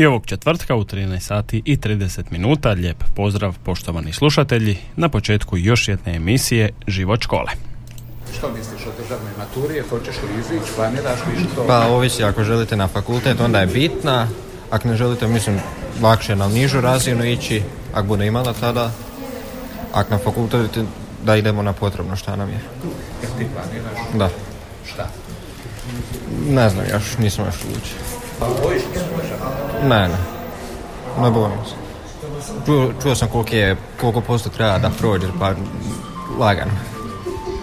I 0.00 0.06
ovog 0.06 0.26
četvrtka 0.26 0.74
u 0.74 0.84
13 0.84 1.20
sati 1.20 1.62
i 1.64 1.76
30 1.76 2.22
minuta 2.30 2.70
lijep 2.70 3.04
pozdrav 3.16 3.56
poštovani 3.64 4.12
slušatelji 4.12 4.78
na 4.96 5.08
početku 5.08 5.56
još 5.58 5.88
jedne 5.88 6.14
emisije 6.14 6.70
Život 6.86 7.22
škole. 7.22 7.50
Što 8.38 8.52
misliš 8.52 8.86
o 8.86 9.02
državnoj 9.02 9.32
maturi? 9.38 9.80
Hoćeš 9.88 10.14
li 10.16 10.40
izići? 10.40 10.72
Planiraš 10.76 11.18
li 11.20 11.44
što? 11.52 11.66
Pa 11.66 11.86
ovisi 11.86 12.24
ako 12.24 12.44
želite 12.44 12.76
na 12.76 12.88
fakultet 12.88 13.40
onda 13.40 13.60
je 13.60 13.66
bitna, 13.66 14.28
ako 14.70 14.88
ne 14.88 14.96
želite 14.96 15.26
mislim 15.28 15.60
lakše 16.02 16.36
na 16.36 16.48
nižu 16.48 16.80
razinu 16.80 17.24
ići, 17.24 17.62
ako 17.94 18.06
bude 18.06 18.26
imala 18.26 18.52
tada, 18.52 18.90
ako 19.92 20.10
na 20.10 20.18
fakultet 20.18 20.78
da 21.24 21.36
idemo 21.36 21.62
na 21.62 21.72
potrebno 21.72 22.16
šta 22.16 22.36
nam 22.36 22.48
je. 22.48 22.60
Ti 23.38 23.46
planiraš? 23.54 23.98
Da, 24.14 24.30
Šta? 24.92 25.08
ne 26.48 26.70
znam, 26.70 26.84
još 26.90 27.18
nisam 27.18 27.44
još 27.44 27.54
odlučio. 27.64 28.19
Pa? 28.40 28.46
Ne, 29.88 30.08
ne, 30.08 30.16
ne 31.20 31.30
bojim 31.30 31.58
se. 31.68 31.74
Čuo, 32.66 32.92
čuo 33.02 33.14
sam 33.14 33.28
koliko 33.28 33.54
je, 33.56 33.76
koliko 34.00 34.20
posto 34.20 34.50
treba 34.50 34.78
da 34.78 34.90
prođe, 34.98 35.26
pa 35.38 35.52
lagano. 36.38 36.72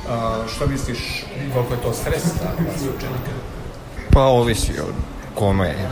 A, 0.10 0.38
što 0.56 0.68
misliš 0.68 1.26
koliko 1.54 1.74
je 1.74 1.82
to 1.82 1.94
stres 1.94 2.24
za 2.24 2.48
vas 2.68 2.82
učenika? 2.82 3.32
Pa 4.14 4.22
ovisi 4.24 4.72
od 4.80 4.94
kome 5.36 5.68
je. 5.68 5.90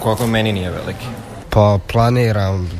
Koliko 0.00 0.26
meni 0.26 0.52
nije 0.52 0.70
veliki. 0.70 1.06
Pa 1.50 1.78
planiram, 1.92 2.70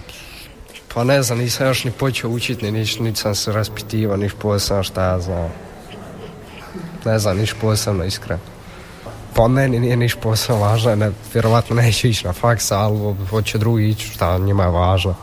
pa 0.95 1.05
ne 1.05 1.23
znam, 1.23 1.39
nisam 1.39 1.67
još 1.67 1.85
ni 1.85 1.91
počeo 1.91 2.31
učiti, 2.31 2.65
ni 2.65 2.79
niš, 2.79 2.98
niti 2.98 3.20
sam 3.20 3.35
se 3.35 3.53
raspitivao, 3.53 4.17
niš 4.17 4.33
posebno 4.39 4.83
šta 4.83 5.05
ja 5.05 5.20
znam. 5.20 5.48
Ne 7.05 7.19
znam, 7.19 7.37
niš 7.37 7.55
posebno 7.61 8.05
iskreno. 8.05 8.54
Pa 9.35 9.49
meni 9.49 9.79
nije 9.79 9.97
niš 9.97 10.15
posebno 10.15 10.63
važno, 10.63 10.97
ne, 10.97 11.11
vjerovatno 11.35 11.77
neću 11.77 12.07
ići 12.07 12.27
na 12.27 12.33
faks, 12.33 12.73
ali 12.73 13.15
hoće 13.31 13.59
drugi 13.59 13.89
ići, 13.89 14.09
šta 14.09 14.39
njima 14.39 14.63
je 14.63 14.71
važno. 14.71 15.15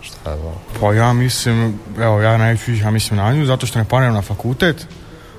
Šta 0.00 0.30
ja 0.30 0.36
znam. 0.36 0.54
Pa 0.80 0.92
ja 0.92 1.12
mislim, 1.12 1.78
evo 2.00 2.20
ja 2.20 2.36
neću 2.36 2.72
ići, 2.72 2.82
ja 2.82 2.90
mislim 2.90 3.16
na 3.16 3.32
nju, 3.32 3.46
zato 3.46 3.66
što 3.66 3.78
ne 3.78 3.84
planiram 3.84 4.14
na 4.14 4.22
fakultet, 4.22 4.86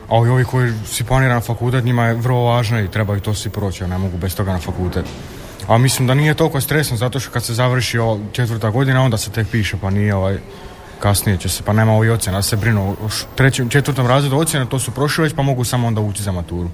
a 0.09 0.15
ovi 0.15 0.29
ovi 0.29 0.45
koji 0.45 0.73
si 0.85 1.03
planira 1.03 1.33
na 1.33 1.41
fakultet, 1.41 1.85
njima 1.85 2.05
je 2.05 2.13
vrlo 2.13 2.43
važno 2.43 2.79
i 2.79 2.91
trebaju 2.91 3.19
to 3.19 3.33
svi 3.33 3.49
proći, 3.49 3.83
ja 3.83 3.87
ne 3.87 3.97
mogu 3.97 4.17
bez 4.17 4.35
toga 4.35 4.51
na 4.51 4.59
fakultet. 4.59 5.05
A 5.67 5.77
mislim 5.77 6.07
da 6.07 6.13
nije 6.13 6.33
toliko 6.33 6.61
stresno, 6.61 6.97
zato 6.97 7.19
što 7.19 7.31
kad 7.31 7.43
se 7.43 7.53
završi 7.53 7.99
o, 7.99 8.19
četvrta 8.31 8.69
godina, 8.69 9.01
onda 9.01 9.17
se 9.17 9.31
tek 9.31 9.47
piše, 9.51 9.77
pa 9.81 9.89
nije 9.89 10.15
ovaj, 10.15 10.37
kasnije 10.99 11.37
će 11.37 11.49
se, 11.49 11.63
pa 11.63 11.73
nema 11.73 11.93
ovih 11.93 12.11
ocjena, 12.11 12.41
se 12.41 12.55
brinu 12.55 12.91
o 12.91 13.09
trećem, 13.35 13.69
četvrtom 13.69 14.07
razredu 14.07 14.37
ocjene, 14.37 14.65
to 14.65 14.79
su 14.79 14.91
prošli 14.91 15.23
već, 15.23 15.33
pa 15.35 15.41
mogu 15.41 15.63
samo 15.63 15.87
onda 15.87 16.01
ući 16.01 16.23
za 16.23 16.31
maturu. 16.31 16.69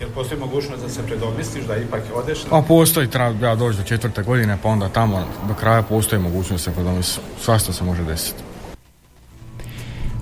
Jel 0.00 0.10
postoji 0.14 0.40
mogućnost 0.40 0.82
da 0.82 0.88
se 0.88 1.06
predomisliš, 1.06 1.64
da 1.64 1.76
ipak 1.76 2.02
odeš 2.14 2.44
na... 2.44 2.58
A 2.58 2.62
postoji, 2.62 3.10
treba 3.10 3.46
ja 3.46 3.54
doći 3.54 3.78
do 3.78 3.84
četvrte 3.84 4.22
godine, 4.22 4.58
pa 4.62 4.68
onda 4.68 4.88
tamo 4.88 5.24
do 5.48 5.54
kraja 5.54 5.82
postoji 5.82 6.22
mogućnost 6.22 6.64
se 6.64 6.72
predomisli. 6.72 7.22
Svašta 7.40 7.72
se 7.72 7.84
može 7.84 8.04
desiti. 8.04 8.42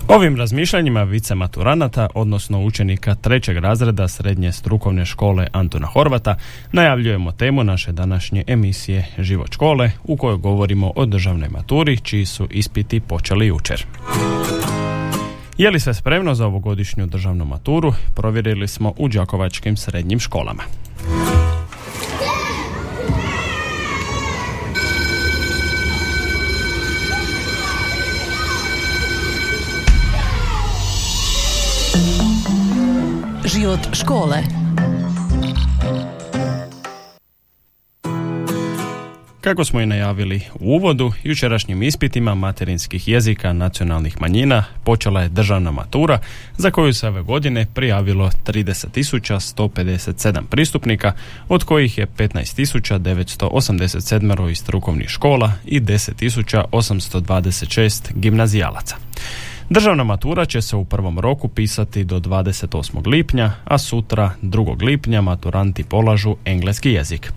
Ovim 0.07 0.35
razmišljanjima 0.35 1.03
vice 1.03 1.35
maturanata, 1.35 2.07
odnosno 2.13 2.63
učenika 2.63 3.15
trećeg 3.15 3.57
razreda 3.57 4.07
srednje 4.07 4.51
strukovne 4.51 5.05
škole 5.05 5.47
Antona 5.51 5.87
Horvata, 5.87 6.35
najavljujemo 6.71 7.31
temu 7.31 7.63
naše 7.63 7.91
današnje 7.91 8.43
emisije 8.47 9.05
Život 9.17 9.53
škole, 9.53 9.91
u 10.03 10.17
kojoj 10.17 10.37
govorimo 10.37 10.91
o 10.95 11.05
državnoj 11.05 11.49
maturi, 11.49 11.97
čiji 11.97 12.25
su 12.25 12.47
ispiti 12.51 12.99
počeli 12.99 13.47
jučer. 13.47 13.85
Je 15.57 15.71
li 15.71 15.79
sve 15.79 15.93
spremno 15.93 16.35
za 16.35 16.45
ovogodišnju 16.45 17.05
državnu 17.05 17.45
maturu? 17.45 17.93
Provjerili 18.15 18.67
smo 18.67 18.93
u 18.97 19.07
đakovačkim 19.07 19.77
srednjim 19.77 20.19
školama. 20.19 20.63
Život 33.45 33.79
škole 33.93 34.64
Kako 39.45 39.65
smo 39.65 39.81
i 39.81 39.85
najavili 39.85 40.41
u 40.59 40.75
uvodu, 40.75 41.13
jučerašnjim 41.23 41.83
ispitima 41.83 42.35
materinskih 42.35 43.07
jezika 43.07 43.53
nacionalnih 43.53 44.21
manjina 44.21 44.63
počela 44.83 45.21
je 45.21 45.29
državna 45.29 45.71
matura 45.71 46.19
za 46.57 46.71
koju 46.71 46.93
se 46.93 47.07
ove 47.07 47.21
godine 47.21 47.65
prijavilo 47.73 48.31
30.157 48.45 50.41
pristupnika, 50.49 51.13
od 51.49 51.63
kojih 51.63 51.97
je 51.97 52.07
15.987 52.07 54.51
iz 54.51 54.57
strukovnih 54.57 55.09
škola 55.09 55.51
i 55.65 55.81
10.826 55.81 58.11
gimnazijalaca. 58.15 58.95
Državna 59.69 60.03
matura 60.03 60.45
će 60.45 60.61
se 60.61 60.75
u 60.75 60.85
prvom 60.85 61.19
roku 61.19 61.47
pisati 61.47 62.03
do 62.03 62.19
28. 62.19 63.07
lipnja, 63.07 63.51
a 63.63 63.77
sutra 63.77 64.31
2. 64.41 64.83
lipnja 64.83 65.21
maturanti 65.21 65.83
polažu 65.83 66.35
engleski 66.45 66.91
jezik. 66.91 67.31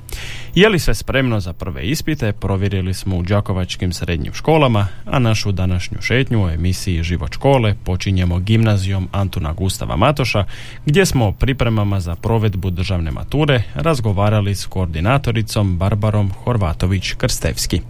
Je 0.55 0.69
li 0.69 0.79
sve 0.79 0.95
spremno 0.95 1.41
za 1.41 1.53
prve 1.53 1.83
ispite, 1.83 2.33
provjerili 2.33 2.95
smo 2.95 3.17
u 3.17 3.23
đakovačkim 3.23 3.93
srednjim 3.93 4.35
školama, 4.35 4.87
a 5.05 5.19
našu 5.19 5.53
današnju 5.53 5.99
šetnju 6.01 6.45
u 6.45 6.49
emisiji 6.49 7.03
Život 7.03 7.33
škole 7.33 7.75
počinjemo 7.85 8.39
gimnazijom 8.39 9.09
Antuna 9.13 9.53
Gustava 9.53 9.97
Matoša, 9.97 10.45
gdje 10.87 11.07
smo 11.07 11.27
o 11.27 11.33
pripremama 11.33 12.01
za 12.01 12.15
provedbu 12.15 12.71
državne 12.71 13.11
mature 13.11 13.63
razgovarali 13.75 14.55
s 14.55 14.67
koordinatoricom 14.67 15.79
Barbarom 15.79 16.33
Horvatović-Krstevski. 16.45 17.81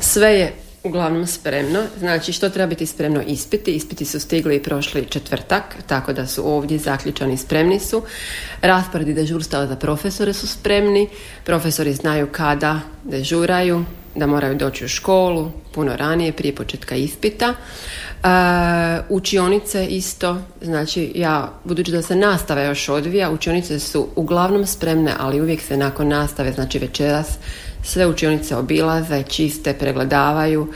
Sve 0.00 0.28
je 0.28 0.65
uglavnom 0.86 1.26
spremno, 1.26 1.82
znači 1.98 2.32
što 2.32 2.48
treba 2.48 2.66
biti 2.66 2.86
spremno 2.86 3.22
ispiti. 3.26 3.72
Ispiti 3.72 4.04
su 4.04 4.20
stigli 4.20 4.56
i 4.56 4.62
prošli 4.62 5.06
četvrtak, 5.08 5.76
tako 5.86 6.12
da 6.12 6.26
su 6.26 6.48
ovdje 6.52 6.78
zaključani 6.78 7.36
spremni 7.36 7.80
su. 7.80 8.02
Rasporedi 8.60 9.14
dežurstava 9.14 9.66
za 9.66 9.76
profesore 9.76 10.32
su 10.32 10.46
spremni, 10.46 11.08
profesori 11.44 11.92
znaju 11.92 12.28
kada 12.32 12.80
dežuraju, 13.04 13.84
da 14.16 14.26
moraju 14.26 14.54
doći 14.54 14.84
u 14.84 14.88
školu 14.88 15.50
puno 15.74 15.96
ranije, 15.96 16.32
prije 16.32 16.54
početka 16.54 16.94
ispita. 16.94 17.54
E, 17.54 18.28
učionice 19.08 19.86
isto, 19.86 20.38
znači 20.62 21.12
ja, 21.14 21.52
budući 21.64 21.92
da 21.92 22.02
se 22.02 22.16
nastava 22.16 22.62
još 22.62 22.88
odvija, 22.88 23.30
učionice 23.30 23.78
su 23.78 24.08
uglavnom 24.16 24.66
spremne, 24.66 25.12
ali 25.18 25.40
uvijek 25.40 25.60
se 25.60 25.76
nakon 25.76 26.08
nastave, 26.08 26.52
znači 26.52 26.78
večeras, 26.78 27.38
sve 27.82 28.06
učionice 28.06 28.56
obilaze, 28.56 29.22
čiste, 29.22 29.74
pregledavaju. 29.74 30.68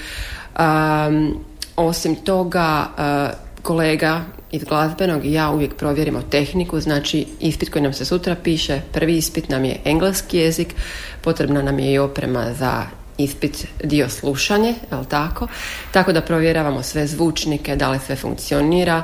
Um, 0.58 1.44
osim 1.76 2.14
toga, 2.14 2.86
uh, 2.98 3.62
kolega 3.62 4.24
iz 4.52 4.64
glazbenog 4.64 5.24
i 5.24 5.32
ja 5.32 5.50
uvijek 5.50 5.74
provjerimo 5.74 6.22
tehniku, 6.30 6.80
znači 6.80 7.26
ispit 7.40 7.70
koji 7.70 7.82
nam 7.82 7.92
se 7.92 8.04
sutra 8.04 8.36
piše, 8.44 8.80
prvi 8.92 9.16
ispit 9.16 9.48
nam 9.48 9.64
je 9.64 9.80
engleski 9.84 10.38
jezik, 10.38 10.74
potrebna 11.22 11.62
nam 11.62 11.78
je 11.78 11.92
i 11.92 11.98
oprema 11.98 12.46
za 12.58 12.99
ispit 13.24 13.66
dio 13.84 14.08
slušanje, 14.08 14.74
jel 14.90 15.04
tako? 15.04 15.48
Tako 15.92 16.12
da 16.12 16.20
provjeravamo 16.20 16.82
sve 16.82 17.06
zvučnike, 17.06 17.76
da 17.76 17.90
li 17.90 17.98
sve 18.06 18.16
funkcionira 18.16 19.02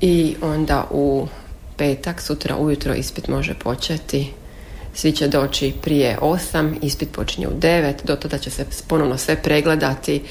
i 0.00 0.36
onda 0.42 0.86
u 0.90 1.28
petak, 1.76 2.20
sutra 2.20 2.56
ujutro 2.56 2.94
ispit 2.94 3.28
može 3.28 3.54
početi 3.54 4.30
svi 4.94 5.12
će 5.12 5.28
doći 5.28 5.72
prije 5.82 6.18
8, 6.20 6.74
ispit 6.82 7.12
počinje 7.12 7.48
u 7.48 7.50
9, 7.50 7.94
do 8.04 8.16
tada 8.16 8.38
će 8.38 8.50
se 8.50 8.66
ponovno 8.88 9.18
sve 9.18 9.42
pregledati, 9.42 10.22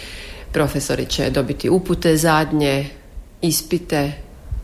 profesori 0.52 1.06
će 1.06 1.30
dobiti 1.30 1.70
upute 1.70 2.18
zadnje, 2.18 2.90
ispite, 3.42 4.12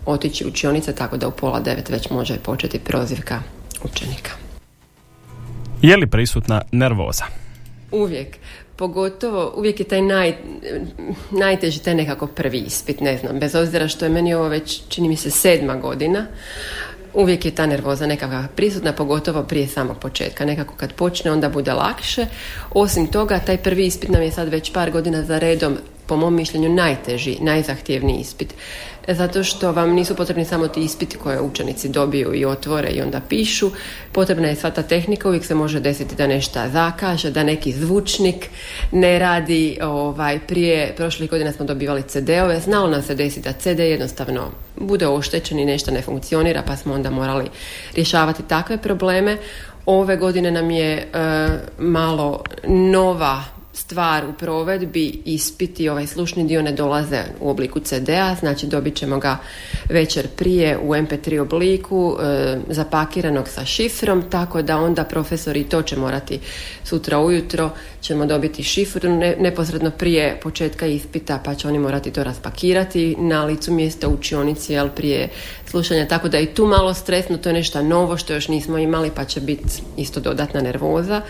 otići 0.05 0.45
u 0.45 0.47
učionice, 0.47 0.95
tako 0.95 1.17
da 1.17 1.27
u 1.27 1.31
pola 1.31 1.61
9 1.61 1.91
već 1.91 2.09
može 2.09 2.37
početi 2.37 2.79
prozivka 2.79 3.39
učenika. 3.83 4.31
Je 5.81 5.97
li 5.97 6.07
prisutna 6.07 6.61
nervoza? 6.71 7.25
Uvijek. 7.95 8.37
Pogotovo, 8.75 9.53
uvijek 9.57 9.79
je 9.79 9.85
taj 9.85 10.01
naj, 10.01 10.35
najteži 11.31 11.83
taj 11.83 11.95
nekako 11.95 12.27
prvi 12.27 12.57
ispit, 12.57 12.99
ne 12.99 13.17
znam, 13.17 13.39
bez 13.39 13.55
obzira 13.55 13.87
što 13.87 14.05
je 14.05 14.11
meni 14.11 14.33
ovo 14.33 14.47
već, 14.47 14.81
čini 14.89 15.07
mi 15.07 15.15
se, 15.15 15.31
sedma 15.31 15.75
godina, 15.75 16.27
uvijek 17.13 17.45
je 17.45 17.55
ta 17.55 17.65
nervoza 17.65 18.07
nekakva 18.07 18.47
prisutna, 18.55 18.93
pogotovo 18.93 19.43
prije 19.43 19.67
samog 19.67 19.97
početka. 19.97 20.45
Nekako 20.45 20.73
kad 20.77 20.93
počne, 20.93 21.31
onda 21.31 21.49
bude 21.49 21.73
lakše. 21.73 22.25
Osim 22.73 23.07
toga, 23.07 23.39
taj 23.39 23.57
prvi 23.57 23.85
ispit 23.85 24.09
nam 24.09 24.21
je 24.21 24.31
sad 24.31 24.49
već 24.49 24.71
par 24.73 24.91
godina 24.91 25.23
za 25.23 25.39
redom 25.39 25.77
po 26.07 26.17
mom 26.17 26.35
mišljenju 26.35 26.69
najteži, 26.69 27.37
najzahtjevniji 27.41 28.19
ispit. 28.19 28.53
Zato 29.07 29.43
što 29.43 29.71
vam 29.71 29.93
nisu 29.93 30.15
potrebni 30.15 30.45
samo 30.45 30.67
ti 30.67 30.81
ispiti 30.81 31.17
koje 31.17 31.41
učenici 31.41 31.89
dobiju 31.89 32.33
i 32.35 32.45
otvore 32.45 32.89
i 32.89 33.01
onda 33.01 33.21
pišu. 33.29 33.71
Potrebna 34.11 34.47
je 34.47 34.55
sva 34.55 34.71
ta 34.71 34.81
tehnika, 34.81 35.27
uvijek 35.27 35.45
se 35.45 35.55
može 35.55 35.79
desiti 35.79 36.15
da 36.15 36.27
nešto 36.27 36.59
zakaže, 36.71 37.31
da 37.31 37.43
neki 37.43 37.71
zvučnik 37.71 38.49
ne 38.91 39.19
radi. 39.19 39.77
Ovaj, 39.81 40.39
prije 40.39 40.93
prošlih 40.97 41.29
godina 41.29 41.51
smo 41.51 41.65
dobivali 41.65 42.03
CD-ove, 42.03 42.59
znalo 42.59 42.89
nam 42.89 43.01
se 43.01 43.15
desiti 43.15 43.49
da 43.49 43.53
CD 43.53 43.79
jednostavno 43.79 44.51
bude 44.77 45.07
oštećen 45.07 45.59
i 45.59 45.65
nešto 45.65 45.91
ne 45.91 46.01
funkcionira, 46.01 46.63
pa 46.67 46.75
smo 46.75 46.93
onda 46.93 47.09
morali 47.09 47.45
rješavati 47.95 48.43
takve 48.43 48.77
probleme. 48.77 49.37
Ove 49.85 50.17
godine 50.17 50.51
nam 50.51 50.71
je 50.71 50.93
e, 50.93 51.07
malo 51.77 52.43
nova 52.67 53.54
stvar 53.85 54.25
u 54.25 54.33
provedbi 54.33 55.21
ispiti, 55.25 55.89
ovaj 55.89 56.07
slušni 56.07 56.43
dio 56.43 56.61
ne 56.61 56.71
dolaze 56.71 57.23
u 57.39 57.49
obliku 57.49 57.79
CD-a, 57.79 58.35
znači 58.39 58.67
dobit 58.67 58.95
ćemo 58.95 59.19
ga 59.19 59.37
večer 59.89 60.27
prije 60.27 60.77
u 60.77 60.89
MP3 60.89 61.39
obliku, 61.39 62.17
e, 62.21 62.57
zapakiranog 62.69 63.47
sa 63.47 63.65
šifrom, 63.65 64.23
tako 64.29 64.61
da 64.61 64.77
onda 64.77 65.03
profesori 65.03 65.63
to 65.63 65.81
će 65.81 65.97
morati 65.97 66.39
sutra 66.83 67.19
ujutro, 67.19 67.69
ćemo 68.01 68.25
dobiti 68.25 68.63
šifru 68.63 69.09
neposredno 69.39 69.91
prije 69.91 70.39
početka 70.43 70.85
ispita, 70.85 71.39
pa 71.45 71.55
će 71.55 71.67
oni 71.67 71.79
morati 71.79 72.11
to 72.11 72.23
raspakirati 72.23 73.15
na 73.19 73.45
licu 73.45 73.71
mjesta 73.71 74.07
učionici, 74.07 74.73
jel, 74.73 74.89
prije 74.89 75.29
slušanja, 75.65 76.07
tako 76.07 76.29
da 76.29 76.39
i 76.39 76.45
tu 76.45 76.65
malo 76.65 76.93
stresno, 76.93 77.37
to 77.37 77.49
je 77.49 77.53
nešto 77.53 77.83
novo 77.83 78.17
što 78.17 78.33
još 78.33 78.47
nismo 78.47 78.77
imali, 78.77 79.11
pa 79.15 79.25
će 79.25 79.41
biti 79.41 79.81
isto 79.97 80.19
dodatna 80.19 80.61
nervoza. 80.61 81.21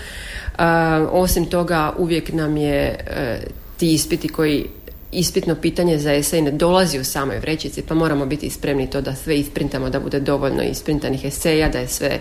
Osim 1.12 1.46
toga 1.46 1.94
uvijek 1.98 2.31
nam 2.46 2.58
je 2.58 2.86
e, 2.86 3.40
ti 3.78 3.94
ispiti 3.94 4.28
koji 4.28 4.66
ispitno 5.12 5.56
pitanje 5.56 5.98
za 6.00 6.14
esej 6.14 6.42
ne 6.42 6.52
dolazi 6.52 7.00
u 7.00 7.04
samoj 7.04 7.40
vrećici, 7.40 7.82
pa 7.82 7.96
moramo 7.96 8.26
biti 8.26 8.50
spremni 8.50 8.90
to 8.90 9.02
da 9.02 9.16
sve 9.16 9.40
isprintamo, 9.40 9.90
da 9.90 10.00
bude 10.00 10.20
dovoljno 10.20 10.64
isprintanih 10.64 11.26
eseja, 11.26 11.70
da 11.70 11.80
je 11.80 11.88
sve 11.88 12.20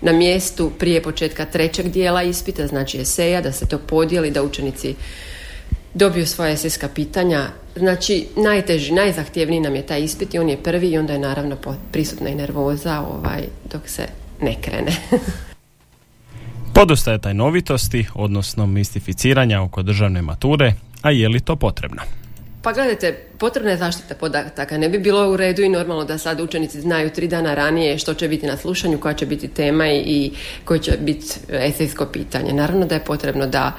na 0.00 0.12
mjestu 0.12 0.70
prije 0.78 1.02
početka 1.02 1.44
trećeg 1.44 1.88
dijela 1.88 2.22
ispita, 2.22 2.66
znači 2.66 3.00
eseja, 3.00 3.40
da 3.40 3.52
se 3.52 3.66
to 3.66 3.78
podijeli, 3.78 4.30
da 4.30 4.42
učenici 4.42 4.94
dobiju 5.94 6.26
svoje 6.26 6.52
esejska 6.52 6.88
pitanja. 6.88 7.46
Znači, 7.76 8.26
najteži, 8.36 8.92
najzahtjevniji 8.92 9.60
nam 9.60 9.74
je 9.74 9.86
taj 9.86 10.02
ispit 10.02 10.34
i 10.34 10.38
on 10.38 10.48
je 10.48 10.62
prvi 10.62 10.90
i 10.90 10.98
onda 10.98 11.12
je 11.12 11.18
naravno 11.18 11.56
prisutna 11.92 12.28
i 12.28 12.34
nervoza 12.34 13.00
ovaj, 13.00 13.42
dok 13.72 13.88
se 13.88 14.06
ne 14.40 14.56
krene. 14.62 14.92
Podosta 16.74 17.12
je 17.12 17.18
tajnovitosti, 17.18 18.06
odnosno 18.14 18.66
mistificiranja 18.66 19.62
oko 19.62 19.82
državne 19.82 20.22
mature, 20.22 20.72
a 21.02 21.10
je 21.10 21.28
li 21.28 21.40
to 21.40 21.56
potrebno? 21.56 22.02
Pa 22.62 22.72
gledajte, 22.72 23.12
potrebna 23.38 23.70
je 23.70 23.76
zaštita 23.76 24.14
podataka. 24.14 24.78
Ne 24.78 24.88
bi 24.88 24.98
bilo 24.98 25.32
u 25.32 25.36
redu 25.36 25.62
i 25.62 25.68
normalno 25.68 26.04
da 26.04 26.18
sad 26.18 26.40
učenici 26.40 26.80
znaju 26.80 27.10
tri 27.10 27.28
dana 27.28 27.54
ranije 27.54 27.98
što 27.98 28.14
će 28.14 28.28
biti 28.28 28.46
na 28.46 28.56
slušanju, 28.56 28.98
koja 28.98 29.14
će 29.14 29.26
biti 29.26 29.48
tema 29.48 29.88
i 29.88 30.30
koji 30.64 30.80
će 30.80 30.98
biti 31.00 31.26
esejsko 31.48 32.06
pitanje. 32.06 32.52
Naravno 32.52 32.86
da 32.86 32.94
je 32.94 33.04
potrebno 33.04 33.46
da, 33.46 33.72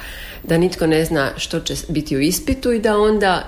da 0.44 0.58
nitko 0.58 0.88
ne 0.88 1.06
zna 1.06 1.32
što 1.38 1.60
će 1.60 1.74
biti 1.90 2.18
u 2.18 2.20
ispitu 2.20 2.72
i 2.72 2.80
da 2.80 2.98
onda 2.98 3.44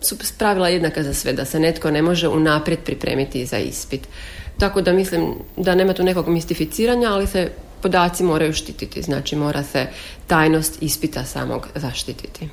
su 0.00 0.16
pravila 0.38 0.68
jednaka 0.68 1.02
za 1.02 1.14
sve, 1.14 1.32
da 1.32 1.44
se 1.44 1.60
netko 1.60 1.90
ne 1.90 2.02
može 2.02 2.28
unaprijed 2.28 2.80
pripremiti 2.80 3.46
za 3.46 3.58
ispit. 3.58 4.08
Tako 4.58 4.82
da 4.82 4.92
mislim 4.92 5.34
da 5.56 5.74
nema 5.74 5.92
tu 5.92 6.02
nekog 6.02 6.28
mistificiranja, 6.28 7.12
ali 7.12 7.26
se 7.26 7.50
podaci 7.82 8.24
moraju 8.24 8.52
štititi, 8.52 9.02
znači 9.02 9.36
mora 9.36 9.62
se 9.62 9.86
tajnost 10.26 10.82
ispita 10.82 11.24
samog 11.24 11.68
zaštititi. 11.74 12.48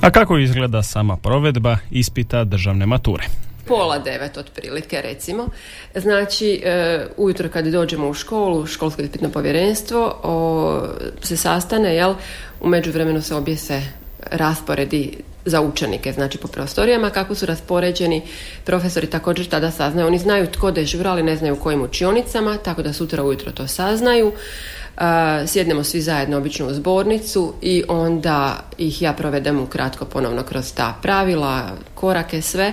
A 0.00 0.10
kako 0.10 0.38
izgleda 0.38 0.82
sama 0.82 1.16
provedba 1.16 1.78
ispita 1.90 2.44
državne 2.44 2.86
mature? 2.86 3.24
Pola 3.66 3.98
devet 3.98 4.36
otprilike 4.36 5.02
recimo. 5.02 5.48
Znači, 5.94 6.62
e, 6.64 7.06
ujutro 7.16 7.48
kad 7.48 7.66
dođemo 7.66 8.08
u 8.08 8.14
školu, 8.14 8.66
školsko 8.66 9.02
ispitno 9.02 9.30
povjerenstvo 9.30 10.20
o, 10.22 10.82
se 11.22 11.36
sastane, 11.36 11.94
jel, 11.94 12.14
u 12.60 12.68
međuvremenu 12.68 13.22
se 13.22 13.34
objese 13.34 13.82
rasporedi 14.30 15.18
za 15.46 15.60
učenike, 15.60 16.12
znači 16.12 16.38
po 16.38 16.48
prostorijama, 16.48 17.10
kako 17.10 17.34
su 17.34 17.46
raspoređeni 17.46 18.22
profesori 18.64 19.06
također 19.06 19.46
tada 19.46 19.70
saznaju. 19.70 20.06
Oni 20.06 20.18
znaju 20.18 20.46
tko 20.46 20.70
dežura, 20.70 21.10
ali 21.10 21.22
ne 21.22 21.36
znaju 21.36 21.54
u 21.54 21.58
kojim 21.58 21.82
učionicama, 21.82 22.56
tako 22.56 22.82
da 22.82 22.92
sutra 22.92 23.24
ujutro 23.24 23.52
to 23.52 23.66
saznaju. 23.66 24.26
Uh, 24.26 25.02
sjednemo 25.46 25.84
svi 25.84 26.00
zajedno 26.00 26.36
obično 26.36 26.66
u 26.66 26.74
zbornicu 26.74 27.54
i 27.62 27.84
onda 27.88 28.56
ih 28.78 29.02
ja 29.02 29.12
provedem 29.12 29.60
ukratko 29.60 30.04
ponovno 30.04 30.42
kroz 30.42 30.72
ta 30.74 30.94
pravila, 31.02 31.70
korake, 31.94 32.42
sve. 32.42 32.72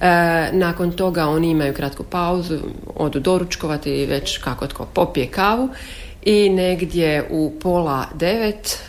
Uh, 0.00 0.04
nakon 0.52 0.92
toga 0.92 1.26
oni 1.26 1.50
imaju 1.50 1.74
kratku 1.74 2.02
pauzu, 2.02 2.58
odu 2.96 3.20
doručkovati 3.20 4.06
već 4.06 4.38
kako 4.38 4.66
tko 4.66 4.86
popije 4.94 5.26
kavu 5.26 5.68
i 6.22 6.48
negdje 6.48 7.28
u 7.30 7.52
pola 7.60 8.04
devet 8.14 8.78
E, 8.78 8.87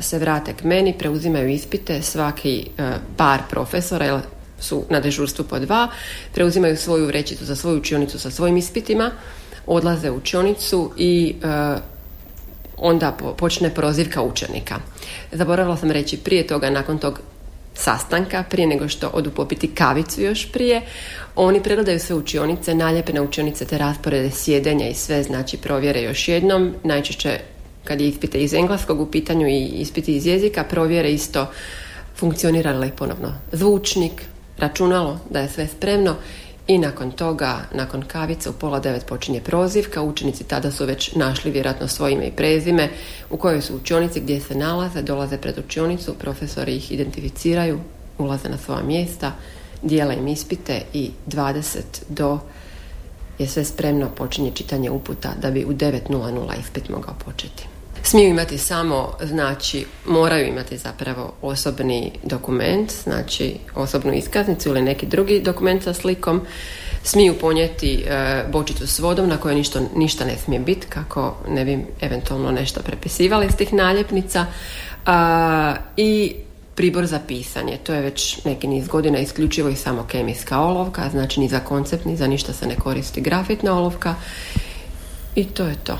se 0.00 0.18
vrate 0.18 0.52
k 0.52 0.64
meni, 0.64 0.98
preuzimaju 0.98 1.48
ispite, 1.48 2.02
svaki 2.02 2.66
e, 2.78 2.92
par 3.16 3.40
profesora, 3.50 4.04
jer 4.04 4.20
su 4.60 4.84
na 4.90 5.00
dežurstvu 5.00 5.44
po 5.44 5.58
dva, 5.58 5.88
preuzimaju 6.34 6.76
svoju 6.76 7.06
vrećicu 7.06 7.44
za 7.44 7.56
svoju 7.56 7.78
učionicu 7.78 8.18
sa 8.18 8.30
svojim 8.30 8.56
ispitima, 8.56 9.10
odlaze 9.66 10.10
u 10.10 10.16
učionicu 10.16 10.92
i 10.96 11.34
e, 11.42 11.46
onda 12.76 13.16
počne 13.36 13.74
prozivka 13.74 14.22
učenika. 14.22 14.74
Zaboravila 15.32 15.76
sam 15.76 15.90
reći 15.90 16.16
prije 16.16 16.46
toga, 16.46 16.70
nakon 16.70 16.98
tog 16.98 17.20
sastanka, 17.74 18.44
prije 18.50 18.66
nego 18.66 18.88
što 18.88 19.08
odu 19.08 19.30
popiti 19.30 19.74
kavicu 19.74 20.20
još 20.20 20.52
prije, 20.52 20.82
oni 21.36 21.62
pregledaju 21.62 22.00
sve 22.00 22.16
učionice, 22.16 22.74
naljepe 22.74 23.12
na 23.12 23.22
učionice 23.22 23.64
te 23.64 23.78
rasporede 23.78 24.30
sjedenja 24.30 24.88
i 24.88 24.94
sve, 24.94 25.22
znači 25.22 25.56
provjere 25.56 26.02
još 26.02 26.28
jednom, 26.28 26.74
najčešće 26.84 27.40
kad 27.84 28.00
je 28.00 28.08
ispite 28.08 28.38
iz 28.38 28.54
engleskog 28.54 29.00
u 29.00 29.06
pitanju 29.06 29.48
i 29.48 29.64
ispiti 29.64 30.16
iz 30.16 30.26
jezika, 30.26 30.64
provjere 30.64 31.12
isto 31.12 31.46
funkcionira 32.16 32.72
li 32.72 32.90
ponovno 32.96 33.34
zvučnik, 33.52 34.12
računalo, 34.58 35.18
da 35.30 35.40
je 35.40 35.48
sve 35.48 35.66
spremno 35.66 36.16
i 36.66 36.78
nakon 36.78 37.10
toga, 37.10 37.58
nakon 37.74 38.02
kavice 38.02 38.50
u 38.50 38.52
pola 38.52 38.80
devet 38.80 39.06
počinje 39.06 39.40
prozivka, 39.40 40.02
učenici 40.02 40.44
tada 40.44 40.70
su 40.70 40.86
već 40.86 41.14
našli 41.14 41.50
vjerojatno 41.50 41.88
svoje 41.88 42.12
ime 42.12 42.26
i 42.26 42.32
prezime 42.32 42.88
u 43.30 43.36
kojoj 43.36 43.62
su 43.62 43.76
učionici 43.76 44.20
gdje 44.20 44.40
se 44.40 44.54
nalaze, 44.54 45.02
dolaze 45.02 45.38
pred 45.38 45.58
učionicu, 45.58 46.14
profesori 46.14 46.76
ih 46.76 46.92
identificiraju, 46.92 47.80
ulaze 48.18 48.48
na 48.48 48.58
svoja 48.58 48.82
mjesta, 48.82 49.32
dijela 49.82 50.14
im 50.14 50.28
ispite 50.28 50.82
i 50.92 51.10
20 51.26 51.80
do 52.08 52.38
je 53.38 53.46
sve 53.46 53.64
spremno, 53.64 54.10
počinje 54.16 54.50
čitanje 54.54 54.90
uputa 54.90 55.32
da 55.42 55.50
bi 55.50 55.64
u 55.64 55.72
9.00 55.72 56.60
ispit 56.60 56.88
mogao 56.88 57.14
početi. 57.24 57.71
Smiju 58.02 58.28
imati 58.28 58.58
samo, 58.58 59.12
znači 59.22 59.86
moraju 60.06 60.46
imati 60.46 60.78
zapravo 60.78 61.32
osobni 61.42 62.12
dokument, 62.22 62.92
znači 63.02 63.54
osobnu 63.74 64.12
iskaznicu 64.12 64.68
ili 64.68 64.82
neki 64.82 65.06
drugi 65.06 65.40
dokument 65.40 65.82
sa 65.82 65.94
slikom. 65.94 66.40
Smiju 67.04 67.38
ponijeti 67.38 68.04
e, 68.06 68.44
bočicu 68.52 68.86
s 68.86 68.98
vodom 68.98 69.28
na 69.28 69.36
kojoj 69.36 69.54
ništa, 69.54 69.80
ništa 69.96 70.24
ne 70.24 70.36
smije 70.36 70.60
biti 70.60 70.86
kako 70.86 71.36
ne 71.48 71.64
bi 71.64 71.86
eventualno 72.00 72.52
nešto 72.52 72.80
prepisivali 72.80 73.46
iz 73.46 73.56
tih 73.56 73.72
naljepnica. 73.72 74.46
I 75.96 76.34
pribor 76.74 77.06
za 77.06 77.20
pisanje. 77.28 77.78
To 77.82 77.94
je 77.94 78.00
već 78.00 78.44
neki 78.44 78.66
niz 78.66 78.88
godina 78.88 79.18
isključivo 79.18 79.68
i 79.68 79.76
samo 79.76 80.04
kemijska 80.08 80.60
olovka, 80.60 81.08
znači 81.10 81.40
ni 81.40 81.48
za 81.48 81.60
koncept, 81.60 82.04
ni 82.04 82.16
za 82.16 82.26
ništa 82.26 82.52
se 82.52 82.66
ne 82.66 82.76
koristi 82.76 83.20
grafitna 83.20 83.78
olovka. 83.78 84.14
I 85.34 85.44
to 85.44 85.66
je 85.66 85.76
to. 85.84 85.98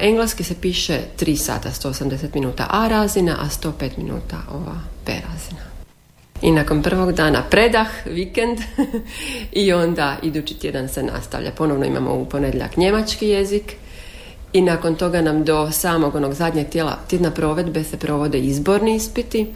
Engleski 0.00 0.44
se 0.44 0.54
piše 0.60 1.00
3 1.18 1.36
sata 1.36 1.68
180 1.68 2.34
minuta 2.34 2.66
A 2.70 2.88
razina, 2.88 3.36
a 3.40 3.48
105 3.48 3.90
minuta 3.98 4.36
ova 4.52 4.80
B 5.06 5.12
razina. 5.12 5.62
I 6.42 6.52
nakon 6.52 6.82
prvog 6.82 7.12
dana 7.12 7.42
predah, 7.50 7.88
vikend 8.06 8.58
i 9.52 9.72
onda 9.72 10.16
idući 10.22 10.54
tjedan 10.54 10.88
se 10.88 11.02
nastavlja. 11.02 11.50
Ponovno 11.50 11.84
imamo 11.84 12.14
u 12.14 12.24
ponedjeljak 12.24 12.76
njemački 12.76 13.28
jezik, 13.28 13.76
i 14.54 14.60
nakon 14.60 14.94
toga 14.94 15.20
nam 15.20 15.44
do 15.44 15.70
samog 15.70 16.14
onog 16.14 16.34
zadnjeg 16.34 16.68
tijela, 16.68 16.98
tjedna 17.08 17.30
provedbe 17.30 17.84
se 17.84 17.96
provode 17.96 18.38
izborni 18.38 18.94
ispiti, 18.94 19.46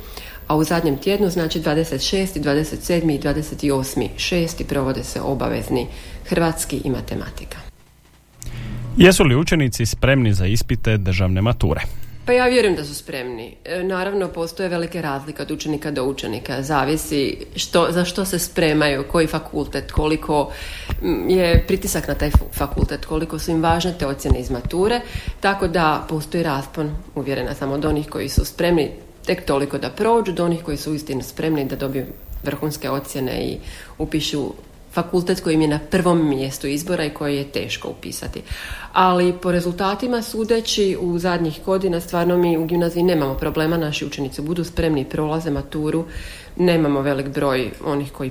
a 0.47 0.57
u 0.57 0.65
zadnjem 0.65 0.97
tjednu, 0.97 1.31
znači 1.31 1.61
26. 1.61 2.27
27. 2.41 3.15
i 3.15 3.19
28. 3.19 4.09
6. 4.17 4.65
provode 4.65 5.05
se 5.05 5.21
obavezni 5.21 5.87
hrvatski 6.25 6.81
i 6.85 6.91
matematika. 6.91 7.68
Jesu 8.99 9.25
li 9.25 9.37
učenici 9.37 9.87
spremni 9.87 10.33
za 10.35 10.47
ispite 10.47 10.97
državne 10.97 11.43
mature? 11.43 11.81
Pa 12.25 12.33
ja 12.33 12.47
vjerujem 12.47 12.77
da 12.77 12.85
su 12.85 12.95
spremni. 12.95 13.57
E, 13.65 13.83
naravno, 13.83 14.29
postoje 14.29 14.69
velike 14.69 15.03
razlike 15.03 15.43
od 15.43 15.51
učenika 15.51 15.91
do 15.91 16.05
učenika. 16.05 16.63
Zavisi 16.63 17.37
što, 17.57 17.87
za 17.91 18.05
što 18.05 18.25
se 18.25 18.39
spremaju, 18.39 19.05
koji 19.11 19.27
fakultet, 19.27 19.93
koliko 19.93 20.53
je 21.29 21.65
pritisak 21.67 22.09
na 22.09 22.15
taj 22.15 22.31
fakultet, 22.53 23.05
koliko 23.05 23.39
su 23.39 23.51
im 23.51 23.63
važne 23.63 23.95
te 23.99 24.07
ocjene 24.07 24.41
iz 24.41 24.51
mature. 24.51 25.01
Tako 25.41 25.69
da 25.69 26.07
postoji 26.09 26.43
raspon, 26.43 26.91
uvjerena 27.15 27.55
sam, 27.55 27.73
od 27.73 27.85
onih 27.85 28.09
koji 28.09 28.29
su 28.29 28.45
spremni 28.45 28.91
tek 29.27 29.45
toliko 29.45 29.79
da 29.79 29.91
prođu 29.91 30.33
do 30.33 30.45
onih 30.45 30.63
koji 30.63 30.77
su 30.77 30.91
uistinu 30.91 31.23
spremni 31.23 31.65
da 31.65 31.77
dobiju 31.77 32.07
vrhunske 32.45 32.91
ocjene 32.91 33.43
i 33.43 33.59
upišu 33.99 34.53
fakultet 35.03 35.41
koji 35.41 35.55
im 35.55 35.61
je 35.61 35.69
na 35.69 35.79
prvom 35.91 36.29
mjestu 36.29 36.67
izbora 36.67 37.05
i 37.05 37.11
koji 37.11 37.37
je 37.37 37.53
teško 37.53 37.89
upisati. 37.89 38.43
Ali 38.93 39.33
po 39.43 39.53
rezultatima 39.53 40.23
sudeći 40.23 40.97
u 41.01 41.19
zadnjih 41.19 41.61
godina 41.67 42.01
stvarno 42.01 42.39
mi 42.39 42.59
u 42.59 42.65
gimnaziji 42.65 43.03
nemamo 43.03 43.35
problema, 43.35 43.77
naši 43.77 44.07
učenici 44.07 44.43
budu 44.43 44.65
spremni 44.65 45.05
prolaze 45.05 45.51
maturu, 45.51 46.05
nemamo 46.57 47.01
velik 47.01 47.29
broj 47.29 47.71
onih 47.85 48.13
koji 48.13 48.31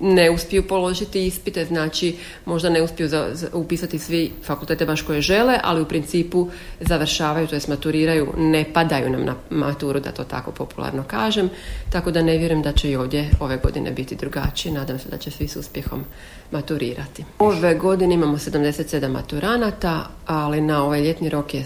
ne 0.00 0.30
uspiju 0.30 0.68
položiti 0.68 1.26
ispite, 1.26 1.64
znači 1.64 2.16
možda 2.44 2.70
ne 2.70 2.82
uspiju 2.82 3.08
za, 3.08 3.34
upisati 3.52 3.98
svi 3.98 4.32
fakultete 4.44 4.86
baš 4.86 5.02
koje 5.02 5.20
žele, 5.20 5.58
ali 5.62 5.82
u 5.82 5.84
principu 5.88 6.48
završavaju, 6.80 7.46
to 7.46 7.54
jest 7.54 7.68
maturiraju, 7.68 8.32
ne 8.36 8.64
padaju 8.72 9.10
nam 9.10 9.24
na 9.24 9.34
maturu, 9.50 10.00
da 10.00 10.12
to 10.12 10.24
tako 10.24 10.50
popularno 10.52 11.02
kažem, 11.02 11.50
tako 11.92 12.10
da 12.10 12.22
ne 12.22 12.38
vjerujem 12.38 12.62
da 12.62 12.72
će 12.72 12.90
i 12.90 12.96
ovdje 12.96 13.30
ove 13.40 13.56
godine 13.56 13.90
biti 13.90 14.16
drugačije, 14.16 14.72
nadam 14.72 14.98
se 14.98 15.08
da 15.08 15.16
će 15.16 15.30
svi 15.30 15.48
s 15.48 15.56
uspjehom 15.56 16.04
maturirati. 16.50 17.24
Ove 17.38 17.74
godine 17.74 18.14
imamo 18.14 18.38
77 18.38 19.08
maturanata, 19.08 20.06
ali 20.26 20.60
na 20.60 20.84
ovaj 20.84 21.00
ljetni 21.00 21.28
rok 21.28 21.54
je 21.54 21.64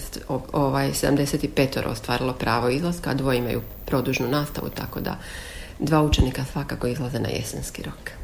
ovaj 0.53 0.91
75 0.91 1.87
ostvarilo 1.87 2.33
pravo 2.33 2.69
izlaska, 2.69 3.11
a 3.11 3.15
dvoje 3.15 3.39
imaju 3.39 3.61
produžnu 3.87 4.29
nastavu, 4.29 4.69
tako 4.69 5.01
da 5.01 5.19
dva 5.79 6.03
učenika 6.03 6.45
svakako 6.53 6.87
izlaze 6.87 7.19
na 7.19 7.29
jesenski 7.29 7.83
rok 7.83 8.24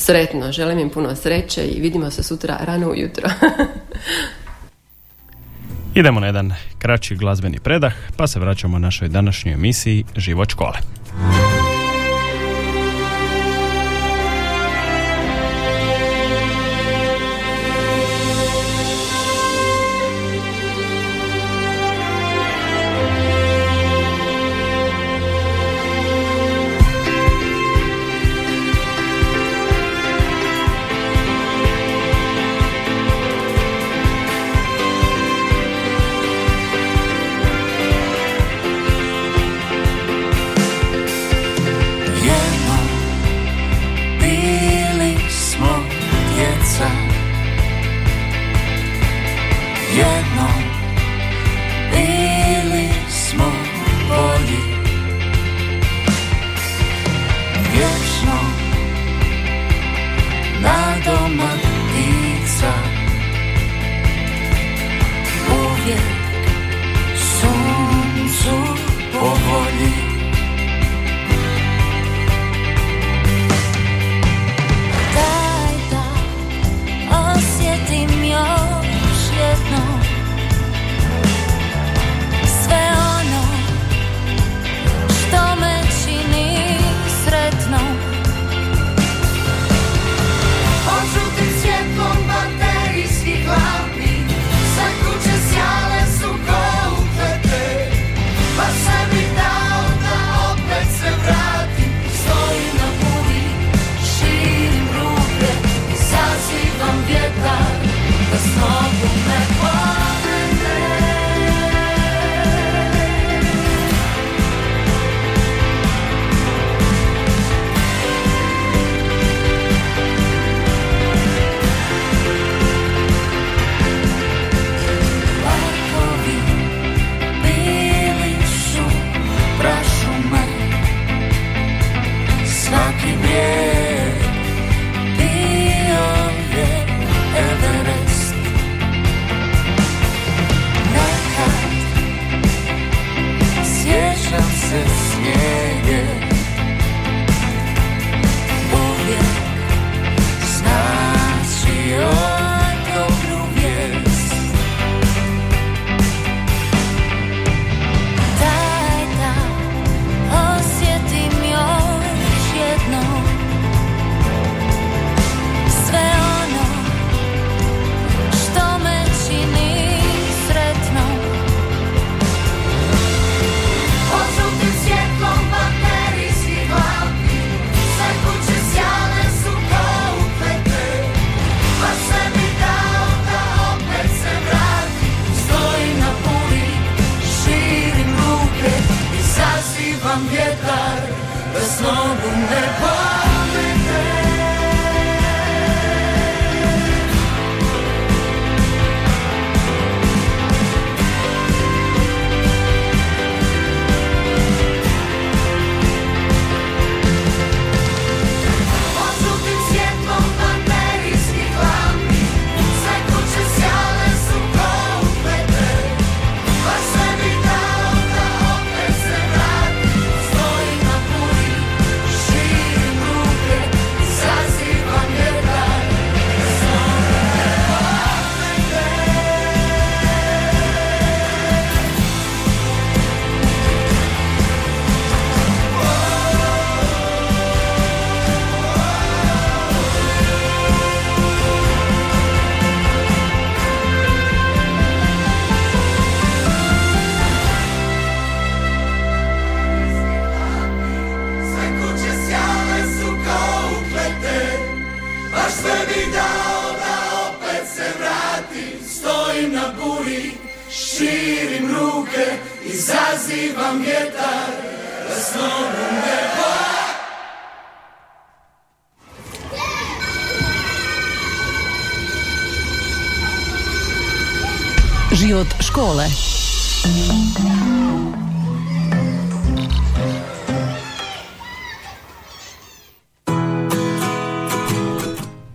sretno, 0.00 0.52
želim 0.52 0.78
im 0.78 0.90
puno 0.90 1.16
sreće 1.16 1.66
i 1.66 1.80
vidimo 1.80 2.10
se 2.10 2.22
sutra 2.22 2.56
rano 2.60 2.90
ujutro. 2.90 3.30
Idemo 5.94 6.20
na 6.20 6.26
jedan 6.26 6.52
kraći 6.78 7.16
glazbeni 7.16 7.58
predah, 7.58 7.92
pa 8.16 8.26
se 8.26 8.40
vraćamo 8.40 8.78
našoj 8.78 9.08
današnjoj 9.08 9.54
emisiji 9.54 10.04
Život 10.16 10.50
škole. 10.50 10.78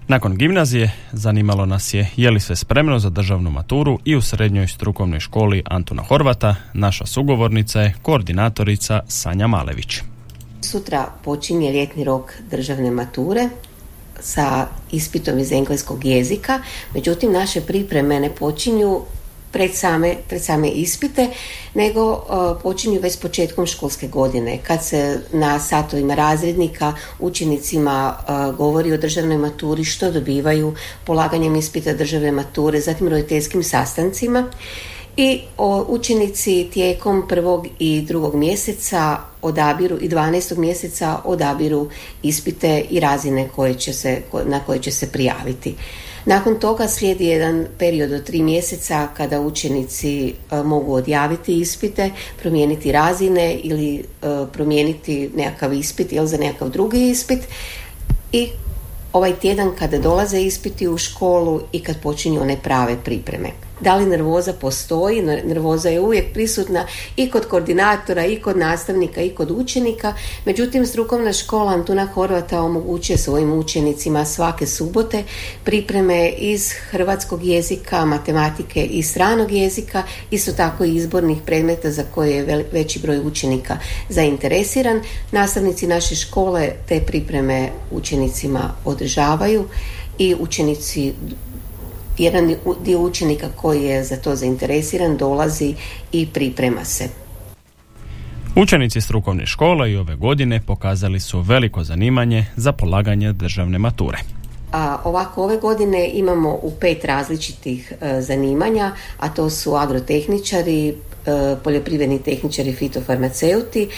Nakon 0.07 0.35
gimnazije 0.35 0.91
zanimalo 1.11 1.65
nas 1.65 1.93
je 1.93 2.09
je 2.15 2.31
li 2.31 2.39
sve 2.39 2.55
spremno 2.55 2.99
za 2.99 3.09
državnu 3.09 3.51
maturu 3.51 3.99
i 4.05 4.15
u 4.15 4.21
srednjoj 4.21 4.67
strukovnoj 4.67 5.19
školi 5.19 5.63
Antuna 5.65 6.03
Horvata. 6.03 6.55
Naša 6.73 7.05
sugovornica 7.05 7.81
je 7.81 7.93
koordinatorica 8.01 8.99
Sanja 9.07 9.47
Malević. 9.47 10.01
Sutra 10.61 11.05
počinje 11.23 11.71
ljetni 11.71 12.03
rok 12.03 12.33
državne 12.51 12.91
mature 12.91 13.49
sa 14.19 14.67
ispitom 14.91 15.39
iz 15.39 15.51
engleskog 15.51 16.05
jezika, 16.05 16.59
međutim 16.93 17.31
naše 17.31 17.61
pripreme 17.61 18.19
ne 18.19 18.29
počinju 18.35 19.01
pred 19.55 19.71
same, 19.73 20.15
pred 20.27 20.41
same 20.41 20.69
ispite, 20.69 21.29
nego 21.73 22.11
uh, 22.11 22.61
počinju 22.63 22.99
već 22.99 23.19
početkom 23.19 23.65
školske 23.65 24.07
godine, 24.07 24.57
kad 24.67 24.85
se 24.85 25.19
na 25.31 25.59
satovima 25.59 26.15
razrednika 26.15 26.93
učenicima 27.19 28.17
uh, 28.17 28.55
govori 28.55 28.91
o 28.93 28.97
državnoj 28.97 29.37
maturi, 29.37 29.83
što 29.83 30.11
dobivaju 30.11 30.73
polaganjem 31.05 31.55
ispita 31.55 31.93
državne 31.93 32.31
mature, 32.31 32.81
zatim 32.81 33.07
roditeljskim 33.07 33.63
sastancima 33.63 34.43
i 35.17 35.41
učenici 35.87 36.69
tijekom 36.73 37.27
prvog 37.27 37.67
i 37.79 38.01
drugog 38.01 38.35
mjeseca 38.35 39.17
odabiru 39.41 39.97
i 40.01 40.09
12. 40.09 40.57
mjeseca 40.57 41.19
odabiru 41.23 41.89
ispite 42.23 42.83
i 42.89 42.99
razine 42.99 43.49
koje 43.55 43.73
će 43.73 43.93
se, 43.93 44.21
na 44.45 44.59
koje 44.59 44.79
će 44.79 44.91
se 44.91 45.11
prijaviti. 45.11 45.75
Nakon 46.25 46.59
toga 46.59 46.87
slijedi 46.87 47.25
jedan 47.25 47.65
period 47.79 48.11
od 48.11 48.23
tri 48.23 48.41
mjeseca 48.41 49.07
kada 49.17 49.41
učenici 49.41 50.27
e, 50.27 50.63
mogu 50.63 50.93
odjaviti 50.93 51.59
ispite, 51.59 52.09
promijeniti 52.41 52.91
razine 52.91 53.53
ili 53.53 53.95
e, 53.97 54.03
promijeniti 54.53 55.29
nekakav 55.35 55.73
ispit 55.73 56.11
ili 56.11 56.27
za 56.27 56.37
nekakav 56.37 56.69
drugi 56.69 57.09
ispit. 57.09 57.39
I 58.31 58.49
ovaj 59.13 59.35
tjedan 59.35 59.71
kada 59.79 59.97
dolaze 59.97 60.41
ispiti 60.41 60.87
u 60.87 60.97
školu 60.97 61.61
i 61.71 61.79
kad 61.79 62.01
počinju 62.01 62.41
one 62.41 62.57
prave 62.63 62.97
pripreme 63.03 63.64
da 63.81 63.95
li 63.95 64.05
nervoza 64.05 64.53
postoji, 64.53 65.21
nervoza 65.21 65.89
je 65.89 65.99
uvijek 65.99 66.33
prisutna 66.33 66.87
i 67.15 67.29
kod 67.29 67.47
koordinatora 67.47 68.25
i 68.25 68.39
kod 68.39 68.57
nastavnika 68.57 69.21
i 69.21 69.29
kod 69.29 69.51
učenika, 69.51 70.13
međutim 70.45 70.85
strukovna 70.85 71.33
škola 71.33 71.71
Antuna 71.71 72.05
Horvata 72.05 72.61
omogućuje 72.61 73.17
svojim 73.17 73.53
učenicima 73.53 74.25
svake 74.25 74.67
subote 74.67 75.23
pripreme 75.63 76.29
iz 76.29 76.71
hrvatskog 76.71 77.45
jezika, 77.45 78.05
matematike 78.05 78.85
i 78.85 79.03
stranog 79.03 79.51
jezika, 79.51 80.03
isto 80.31 80.51
tako 80.51 80.85
i 80.85 80.95
izbornih 80.95 81.37
predmeta 81.45 81.91
za 81.91 82.03
koje 82.15 82.35
je 82.35 82.65
veći 82.71 82.99
broj 82.99 83.19
učenika 83.19 83.77
zainteresiran. 84.09 85.01
Nastavnici 85.31 85.87
naše 85.87 86.15
škole 86.15 86.71
te 86.87 87.01
pripreme 87.07 87.69
učenicima 87.91 88.73
održavaju 88.85 89.67
i 90.17 90.35
učenici 90.39 91.13
jedan 92.17 92.55
dio 92.83 92.99
učenika 92.99 93.49
koji 93.55 93.83
je 93.83 94.03
za 94.03 94.17
to 94.17 94.35
zainteresiran 94.35 95.17
dolazi 95.17 95.75
i 96.11 96.27
priprema 96.33 96.85
se. 96.85 97.09
Učenici 98.55 99.01
strukovne 99.01 99.45
škole 99.45 99.91
i 99.91 99.97
ove 99.97 100.15
godine 100.15 100.61
pokazali 100.67 101.19
su 101.19 101.41
veliko 101.41 101.83
zanimanje 101.83 102.45
za 102.55 102.71
polaganje 102.71 103.33
državne 103.33 103.77
mature. 103.77 104.17
A 104.71 104.97
ovako 105.03 105.43
ove 105.43 105.57
godine 105.57 106.09
imamo 106.13 106.59
u 106.61 106.71
pet 106.79 107.05
različitih 107.05 107.93
e, 108.01 108.21
zanimanja, 108.21 108.91
a 109.19 109.29
to 109.29 109.49
su 109.49 109.75
agrotehničari, 109.75 110.87
e, 110.89 110.95
poljoprivredni 111.63 112.19
tehničari, 112.19 112.73
fitofarmaceuti, 112.73 113.89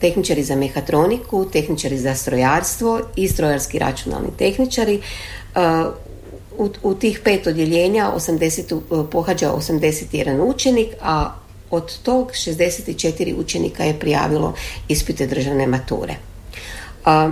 tehničari 0.00 0.44
za 0.44 0.56
mehatroniku, 0.56 1.44
tehničari 1.52 1.98
za 1.98 2.14
strojarstvo 2.14 3.00
i 3.16 3.28
strojarski 3.28 3.78
računalni 3.78 4.28
tehničari. 4.38 4.94
E, 4.94 5.00
u, 6.60 6.68
u 6.82 6.94
tih 6.94 7.20
pet 7.24 7.46
odjeljenja 7.46 8.12
80, 8.16 8.76
e, 8.76 9.10
pohađa 9.10 9.52
81 9.52 10.40
učenik, 10.40 10.88
a 11.02 11.34
od 11.70 11.98
tog 12.02 12.30
64 12.32 13.34
učenika 13.36 13.84
je 13.84 13.98
prijavilo 13.98 14.54
ispite 14.88 15.26
državne 15.26 15.66
mature. 15.66 16.14
A, 17.04 17.30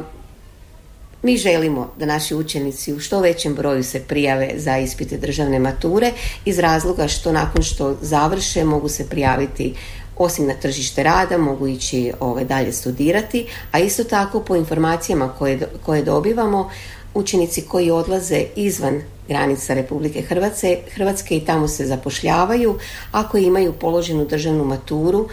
mi 1.22 1.36
želimo 1.36 1.90
da 1.98 2.06
naši 2.06 2.34
učenici 2.34 2.92
u 2.92 3.00
što 3.00 3.20
većem 3.20 3.54
broju 3.54 3.84
se 3.84 4.00
prijave 4.00 4.50
za 4.56 4.78
ispite 4.78 5.16
državne 5.16 5.58
mature 5.58 6.12
iz 6.44 6.58
razloga 6.58 7.08
što 7.08 7.32
nakon 7.32 7.62
što 7.62 7.96
završe 8.00 8.64
mogu 8.64 8.88
se 8.88 9.08
prijaviti 9.08 9.74
osim 10.16 10.46
na 10.46 10.54
tržište 10.54 11.02
rada 11.02 11.38
mogu 11.38 11.66
ići 11.66 12.12
ovaj, 12.20 12.44
dalje 12.44 12.72
studirati, 12.72 13.46
a 13.72 13.78
isto 13.78 14.04
tako 14.04 14.40
po 14.40 14.56
informacijama 14.56 15.28
koje, 15.38 15.68
koje 15.86 16.02
dobivamo 16.02 16.70
učenici 17.14 17.62
koji 17.62 17.90
odlaze 17.90 18.44
izvan 18.56 19.02
granica 19.28 19.74
Republike 19.74 20.22
Hrvatske, 20.22 20.78
Hrvatske 20.94 21.36
i 21.36 21.44
tamo 21.44 21.68
se 21.68 21.86
zapošljavaju 21.86 22.78
ako 23.12 23.38
imaju 23.38 23.72
položenu 23.72 24.24
državnu 24.24 24.64
maturu 24.64 25.28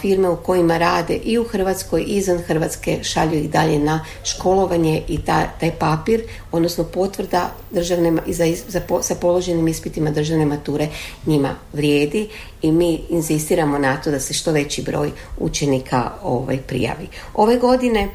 firme 0.00 0.28
u 0.28 0.36
kojima 0.36 0.78
rade 0.78 1.14
i 1.14 1.38
u 1.38 1.44
Hrvatskoj 1.44 2.00
i 2.00 2.16
izvan 2.16 2.38
Hrvatske 2.38 2.98
šalju 3.02 3.34
ih 3.34 3.50
dalje 3.50 3.78
na 3.78 4.04
školovanje 4.24 5.02
i 5.08 5.18
ta, 5.18 5.46
taj 5.60 5.70
papir, 5.70 6.22
odnosno 6.52 6.84
potvrda 6.84 7.50
državne, 7.70 8.12
za, 8.26 8.44
za, 8.68 8.80
sa 9.02 9.14
položenim 9.14 9.68
ispitima 9.68 10.10
državne 10.10 10.46
mature 10.46 10.88
njima 11.26 11.54
vrijedi 11.72 12.28
i 12.62 12.72
mi 12.72 13.00
insistiramo 13.08 13.78
na 13.78 13.96
to 13.96 14.10
da 14.10 14.20
se 14.20 14.34
što 14.34 14.52
veći 14.52 14.82
broj 14.82 15.10
učenika 15.38 16.10
ovaj, 16.22 16.58
prijavi. 16.58 17.08
Ove 17.34 17.56
godine 17.56 18.08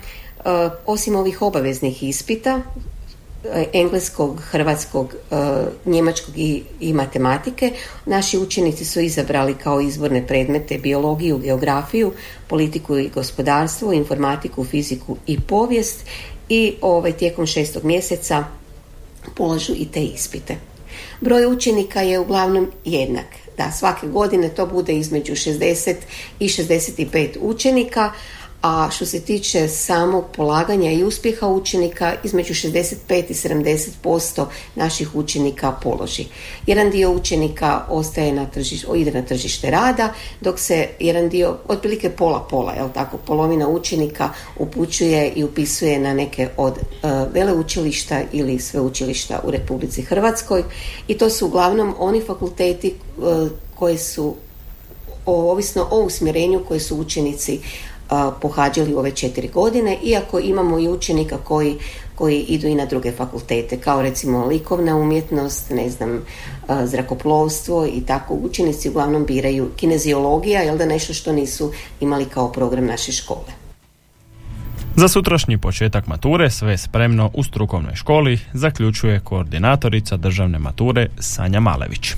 osim 0.86 1.15
ovih 1.15 1.41
obaveznih 1.41 2.04
ispita 2.04 2.62
engleskog, 3.73 4.41
hrvatskog, 4.41 5.15
e, 5.31 5.36
njemačkog 5.86 6.38
i, 6.38 6.63
i 6.79 6.93
matematike. 6.93 7.71
Naši 8.05 8.38
učenici 8.38 8.86
su 8.86 8.99
izabrali 8.99 9.55
kao 9.63 9.81
izborne 9.81 10.27
predmete 10.27 10.77
biologiju, 10.77 11.38
geografiju, 11.38 12.12
politiku 12.47 12.97
i 12.97 13.10
gospodarstvo, 13.10 13.93
informatiku, 13.93 14.63
fiziku 14.63 15.17
i 15.27 15.41
povijest 15.41 16.05
i 16.49 16.73
ovaj, 16.81 17.12
tijekom 17.12 17.45
šestog 17.45 17.84
mjeseca 17.84 18.43
polažu 19.36 19.73
i 19.77 19.86
te 19.86 20.03
ispite. 20.03 20.55
Broj 21.21 21.45
učenika 21.45 22.01
je 22.01 22.19
uglavnom 22.19 22.71
jednak. 22.86 23.25
Da, 23.58 23.71
svake 23.71 24.08
godine 24.08 24.49
to 24.49 24.65
bude 24.65 24.93
između 24.93 25.34
60 25.34 25.95
i 26.39 26.47
65 26.47 27.38
učenika, 27.41 28.12
a 28.65 28.89
što 28.91 29.06
se 29.06 29.19
tiče 29.19 29.67
samog 29.67 30.25
polaganja 30.36 30.91
i 30.91 31.04
uspjeha 31.04 31.47
učenika, 31.47 32.13
između 32.23 32.54
65 32.54 32.95
i 33.10 33.34
70% 33.34 34.45
naših 34.75 35.15
učenika 35.15 35.71
položi. 35.71 36.25
Jedan 36.67 36.89
dio 36.89 37.12
učenika 37.12 37.86
ostaje 37.89 38.34
na 38.34 38.45
tržište, 38.45 38.88
ide 38.95 39.12
na 39.12 39.21
tržište 39.21 39.71
rada, 39.71 40.13
dok 40.41 40.60
se 40.60 40.88
jedan 40.99 41.30
dio, 41.30 41.58
otprilike 41.67 42.10
pola 42.10 42.47
pola, 42.49 42.73
jel 42.73 42.89
tako, 42.93 43.17
polovina 43.17 43.67
učenika 43.67 44.30
upućuje 44.60 45.30
i 45.36 45.43
upisuje 45.43 45.99
na 45.99 46.13
neke 46.13 46.49
od 46.58 46.73
uh, 46.73 47.10
veleučilišta 47.34 48.21
ili 48.32 48.60
sveučilišta 48.60 49.39
u 49.43 49.51
Republici 49.51 50.01
Hrvatskoj 50.01 50.63
i 51.08 51.17
to 51.17 51.30
su 51.30 51.45
uglavnom 51.45 51.95
oni 51.99 52.21
fakulteti 52.21 52.93
uh, 53.17 53.49
koji 53.75 53.97
su 53.97 54.36
ovisno 55.25 55.88
o 55.91 55.99
usmjerenju 55.99 56.63
koje 56.67 56.80
su 56.80 56.97
učenici 56.97 57.60
pohađali 58.41 58.93
ove 58.93 59.11
četiri 59.11 59.47
godine, 59.47 59.97
iako 60.03 60.39
imamo 60.39 60.79
i 60.79 60.87
učenika 60.87 61.37
koji, 61.37 61.75
koji 62.15 62.39
idu 62.39 62.67
i 62.67 62.75
na 62.75 62.85
druge 62.85 63.11
fakultete, 63.11 63.77
kao 63.77 64.01
recimo 64.01 64.45
likovna 64.45 64.95
umjetnost, 64.95 65.69
ne 65.69 65.89
znam, 65.89 66.25
zrakoplovstvo 66.83 67.85
i 67.85 68.01
tako 68.01 68.33
učenici 68.33 68.89
uglavnom 68.89 69.25
biraju 69.25 69.69
kineziologija, 69.75 70.61
jel 70.61 70.77
da 70.77 70.85
nešto 70.85 71.13
što 71.13 71.33
nisu 71.33 71.71
imali 72.01 72.25
kao 72.25 72.51
program 72.51 72.85
naše 72.85 73.11
škole. 73.11 73.65
Za 74.95 75.07
sutrašnji 75.07 75.57
početak 75.57 76.07
mature 76.07 76.51
sve 76.51 76.77
spremno 76.77 77.31
u 77.33 77.43
strukovnoj 77.43 77.95
školi 77.95 78.39
zaključuje 78.53 79.19
koordinatorica 79.19 80.17
državne 80.17 80.59
mature 80.59 81.07
Sanja 81.19 81.59
Malević. 81.59 82.13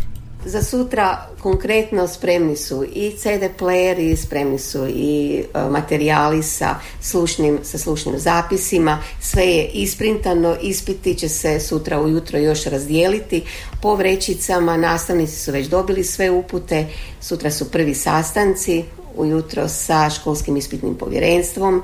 Za 0.48 0.62
sutra 0.64 1.28
konkretno 1.42 2.08
spremni 2.08 2.56
su 2.56 2.86
i 2.94 3.12
CD 3.18 3.44
playeri, 3.60 4.16
spremni 4.16 4.60
su 4.60 4.88
i 4.88 5.44
e, 5.54 5.70
materijali 5.70 6.44
sa 6.44 6.76
slušnim, 7.02 7.60
sa 7.64 7.78
slušnim 7.78 8.20
zapisima, 8.20 9.04
sve 9.22 9.44
je 9.44 9.68
isprintano, 9.68 10.56
ispiti 10.62 11.16
će 11.16 11.30
se 11.30 11.60
sutra 11.60 12.02
ujutro 12.02 12.40
još 12.40 12.64
razdijeliti. 12.64 13.44
Po 13.82 13.96
vrećicama, 13.96 14.78
nastavnici 14.78 15.40
su 15.40 15.52
već 15.52 15.68
dobili 15.68 16.04
sve 16.04 16.32
upute, 16.32 16.88
sutra 17.22 17.52
su 17.52 17.72
prvi 17.72 17.96
sastanci, 17.96 18.84
ujutro 19.16 19.68
sa 19.68 20.10
školskim 20.10 20.58
ispitnim 20.58 20.96
povjerenstvom, 20.96 21.84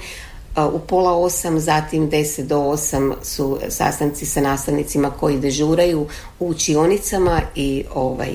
u 0.74 0.80
pola 0.80 1.18
osam, 1.18 1.60
zatim 1.60 2.10
10 2.10 2.44
do 2.44 2.58
8 2.58 3.14
su 3.24 3.60
sastanci 3.70 4.26
sa 4.26 4.42
nastavnicima 4.42 5.10
koji 5.10 5.40
dežuraju 5.40 6.08
u 6.40 6.50
učionicama 6.50 7.42
i 7.56 7.84
ovaj 7.94 8.32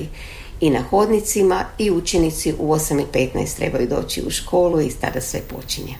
i 0.61 0.69
na 0.69 0.81
hodnicima 0.81 1.65
i 1.77 1.91
učenici 1.91 2.53
u 2.59 2.73
8 2.73 3.01
i 3.01 3.05
15 3.13 3.55
trebaju 3.55 3.87
doći 3.87 4.23
u 4.27 4.29
školu 4.29 4.81
i 4.81 4.89
tada 5.01 5.21
sve 5.21 5.41
počinje. 5.41 5.95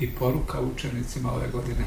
I 0.00 0.10
poruka 0.10 0.60
učenicima 0.60 1.32
ove 1.32 1.48
godine? 1.52 1.84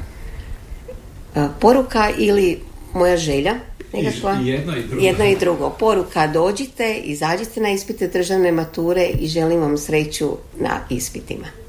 Poruka 1.60 2.10
ili 2.18 2.60
moja 2.94 3.16
želja 3.16 3.54
nekakva. 3.92 4.40
I 4.42 4.46
jedno 4.46 4.76
i 4.76 4.82
drugo. 4.82 5.04
Jedno 5.04 5.24
i 5.24 5.36
drugo. 5.36 5.70
Poruka 5.70 6.26
dođite, 6.26 6.94
izađite 6.94 7.60
na 7.60 7.70
ispite 7.70 8.08
državne 8.08 8.52
mature 8.52 9.06
i 9.20 9.28
želim 9.28 9.60
vam 9.60 9.78
sreću 9.78 10.30
na 10.58 10.80
ispitima. 10.90 11.59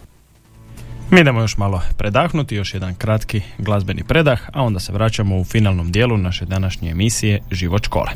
Mi 1.11 1.19
idemo 1.19 1.41
još 1.41 1.57
malo 1.57 1.81
predahnuti, 1.97 2.55
još 2.55 2.73
jedan 2.73 2.95
kratki 2.95 3.41
glazbeni 3.57 4.03
predah, 4.03 4.39
a 4.53 4.63
onda 4.63 4.79
se 4.79 4.91
vraćamo 4.91 5.37
u 5.37 5.43
finalnom 5.43 5.91
dijelu 5.91 6.17
naše 6.17 6.45
današnje 6.45 6.91
emisije 6.91 7.39
Život 7.51 7.85
škole. 7.85 8.11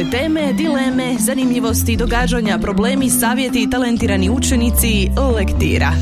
Školske 0.00 0.18
teme, 0.18 0.52
dileme, 0.52 1.16
zanimljivosti, 1.18 1.96
događanja, 1.96 2.58
problemi, 2.58 3.10
savjeti 3.10 3.62
i 3.62 3.70
talentirani 3.70 4.30
učenici 4.30 5.08
Lektira. 5.36 5.92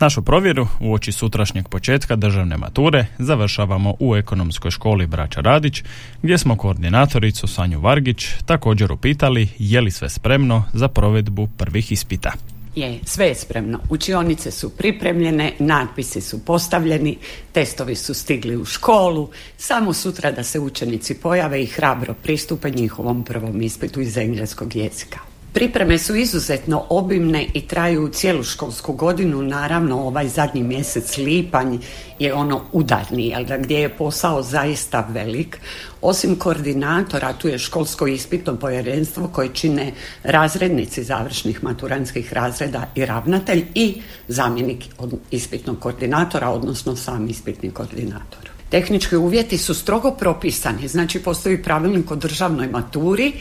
Našu 0.00 0.22
provjeru 0.22 0.66
u 0.80 0.92
oči 0.92 1.12
sutrašnjeg 1.12 1.68
početka 1.68 2.16
državne 2.16 2.56
mature 2.56 3.06
završavamo 3.18 3.94
u 4.00 4.16
ekonomskoj 4.16 4.70
školi 4.70 5.06
Braća 5.06 5.40
Radić 5.40 5.82
gdje 6.22 6.38
smo 6.38 6.56
koordinatoricu 6.56 7.46
Sanju 7.46 7.80
Vargić 7.80 8.26
također 8.46 8.92
upitali 8.92 9.48
je 9.58 9.80
li 9.80 9.90
sve 9.90 10.08
spremno 10.08 10.64
za 10.72 10.88
provedbu 10.88 11.48
prvih 11.56 11.92
ispita. 11.92 12.32
Je, 12.74 12.98
sve 13.04 13.26
je 13.26 13.34
spremno. 13.34 13.80
Učionice 13.90 14.50
su 14.50 14.70
pripremljene, 14.70 15.52
natpisi 15.58 16.20
su 16.20 16.44
postavljeni, 16.44 17.18
testovi 17.52 17.94
su 17.94 18.14
stigli 18.14 18.56
u 18.56 18.64
školu, 18.64 19.30
samo 19.56 19.92
sutra 19.92 20.32
da 20.32 20.42
se 20.42 20.60
učenici 20.60 21.14
pojave 21.14 21.62
i 21.62 21.66
hrabro 21.66 22.14
pristupe 22.22 22.70
njihovom 22.70 23.24
prvom 23.24 23.62
ispitu 23.62 24.00
iz 24.00 24.16
engleskog 24.16 24.76
jezika. 24.76 25.33
Pripreme 25.54 25.98
su 25.98 26.16
izuzetno 26.16 26.84
obimne 26.88 27.46
i 27.54 27.60
traju 27.60 28.08
cijelu 28.08 28.42
školsku 28.42 28.92
godinu, 28.92 29.42
naravno 29.42 30.00
ovaj 30.00 30.28
zadnji 30.28 30.62
mjesec 30.62 31.16
lipanj 31.16 31.78
je 32.18 32.34
ono 32.34 32.62
udarni, 32.72 33.28
jel 33.28 33.44
da, 33.44 33.58
gdje 33.58 33.78
je 33.78 33.88
posao 33.88 34.42
zaista 34.42 35.08
velik. 35.10 35.60
Osim 36.02 36.36
koordinatora, 36.36 37.32
tu 37.32 37.48
je 37.48 37.58
školsko 37.58 38.06
ispitno 38.06 38.56
povjerenstvo 38.56 39.28
koje 39.28 39.48
čine 39.54 39.92
razrednici 40.22 41.04
završnih 41.04 41.64
maturanskih 41.64 42.32
razreda 42.32 42.90
i 42.94 43.06
ravnatelj 43.06 43.64
i 43.74 44.02
zamjenik 44.28 44.84
ispitnog 45.30 45.78
koordinatora, 45.78 46.50
odnosno 46.50 46.96
sam 46.96 47.28
ispitni 47.28 47.70
koordinator. 47.70 48.50
Tehnički 48.68 49.16
uvjeti 49.16 49.58
su 49.58 49.74
strogo 49.74 50.10
propisani, 50.10 50.88
znači 50.88 51.22
postoji 51.22 51.62
pravilnik 51.62 52.10
o 52.10 52.16
državnoj 52.16 52.68
maturi 52.68 53.32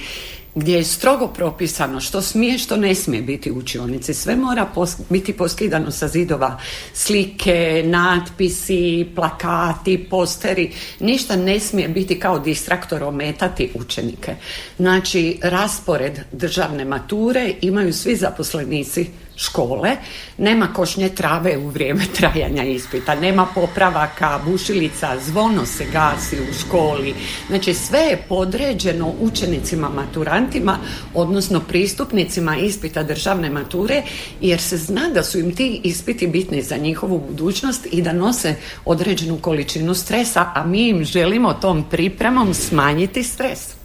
gdje 0.56 0.76
je 0.76 0.84
strogo 0.84 1.28
propisano 1.28 2.02
što 2.02 2.22
smije, 2.22 2.58
što 2.58 2.78
ne 2.78 2.96
smije 2.96 3.22
biti 3.22 3.52
u 3.52 3.58
učionici. 3.58 4.14
Sve 4.14 4.36
mora 4.36 4.68
biti 5.10 5.34
poskidano 5.34 5.92
sa 5.92 6.08
zidova 6.08 6.60
slike, 6.94 7.84
natpisi, 7.86 9.08
plakati, 9.16 10.08
posteri. 10.10 10.72
Ništa 11.00 11.36
ne 11.36 11.60
smije 11.60 11.88
biti 11.88 12.20
kao 12.20 12.40
distraktor 12.40 13.04
ometati 13.04 13.72
učenike. 13.74 14.36
Znači, 14.78 15.40
raspored 15.42 16.20
državne 16.32 16.86
mature 16.86 17.54
imaju 17.62 17.94
svi 17.94 18.16
zaposlenici 18.16 19.08
škole, 19.36 19.98
nema 20.38 20.68
košnje 20.74 21.10
trave 21.10 21.58
u 21.58 21.68
vrijeme 21.68 22.06
trajanja 22.18 22.64
ispita, 22.64 23.16
nema 23.16 23.48
popravaka, 23.56 24.40
bušilica, 24.46 25.20
zvono 25.26 25.66
se 25.66 25.86
gasi 25.86 26.36
u 26.36 26.54
školi. 26.60 27.14
Znači 27.48 27.74
sve 27.74 28.00
je 28.00 28.24
podređeno 28.30 29.14
učenicima 29.20 29.90
maturantima, 29.90 30.78
odnosno 31.14 31.60
pristupnicima 31.60 32.58
ispita 32.58 33.04
državne 33.04 33.50
mature, 33.50 34.04
jer 34.42 34.62
se 34.62 34.78
zna 34.78 35.10
da 35.14 35.24
su 35.24 35.40
im 35.40 35.56
ti 35.56 35.82
ispiti 35.84 36.28
bitni 36.28 36.62
za 36.62 36.78
njihovu 36.78 37.24
budućnost 37.28 37.88
i 37.92 38.02
da 38.02 38.14
nose 38.14 38.56
određenu 38.86 39.38
količinu 39.38 39.94
stresa, 39.94 40.52
a 40.56 40.66
mi 40.66 40.88
im 40.90 41.04
želimo 41.04 41.54
tom 41.54 41.84
pripremom 41.90 42.54
smanjiti 42.54 43.24
stres. 43.24 43.83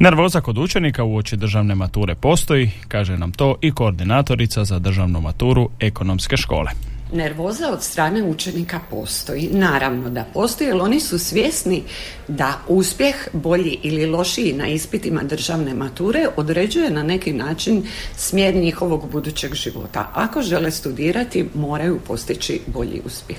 Nervoza 0.00 0.40
kod 0.40 0.58
učenika 0.58 1.04
u 1.04 1.16
oči 1.16 1.36
državne 1.36 1.74
mature 1.74 2.14
postoji, 2.14 2.70
kaže 2.88 3.16
nam 3.16 3.32
to 3.32 3.56
i 3.60 3.72
koordinatorica 3.72 4.64
za 4.64 4.78
državnu 4.78 5.20
maturu 5.20 5.68
ekonomske 5.80 6.36
škole. 6.36 6.70
Nervoza 7.12 7.70
od 7.72 7.82
strane 7.82 8.22
učenika 8.22 8.80
postoji. 8.90 9.48
Naravno 9.52 10.10
da 10.10 10.24
postoji, 10.34 10.68
jer 10.68 10.76
oni 10.76 11.00
su 11.00 11.18
svjesni 11.18 11.82
da 12.28 12.58
uspjeh 12.68 13.28
bolji 13.32 13.78
ili 13.82 14.06
lošiji 14.06 14.52
na 14.52 14.68
ispitima 14.68 15.22
državne 15.22 15.74
mature 15.74 16.26
određuje 16.36 16.90
na 16.90 17.02
neki 17.02 17.32
način 17.32 17.82
smjer 18.16 18.54
njihovog 18.54 19.10
budućeg 19.12 19.54
života. 19.54 20.10
Ako 20.14 20.42
žele 20.42 20.70
studirati, 20.70 21.48
moraju 21.54 22.00
postići 22.06 22.60
bolji 22.66 23.00
uspjeh. 23.04 23.38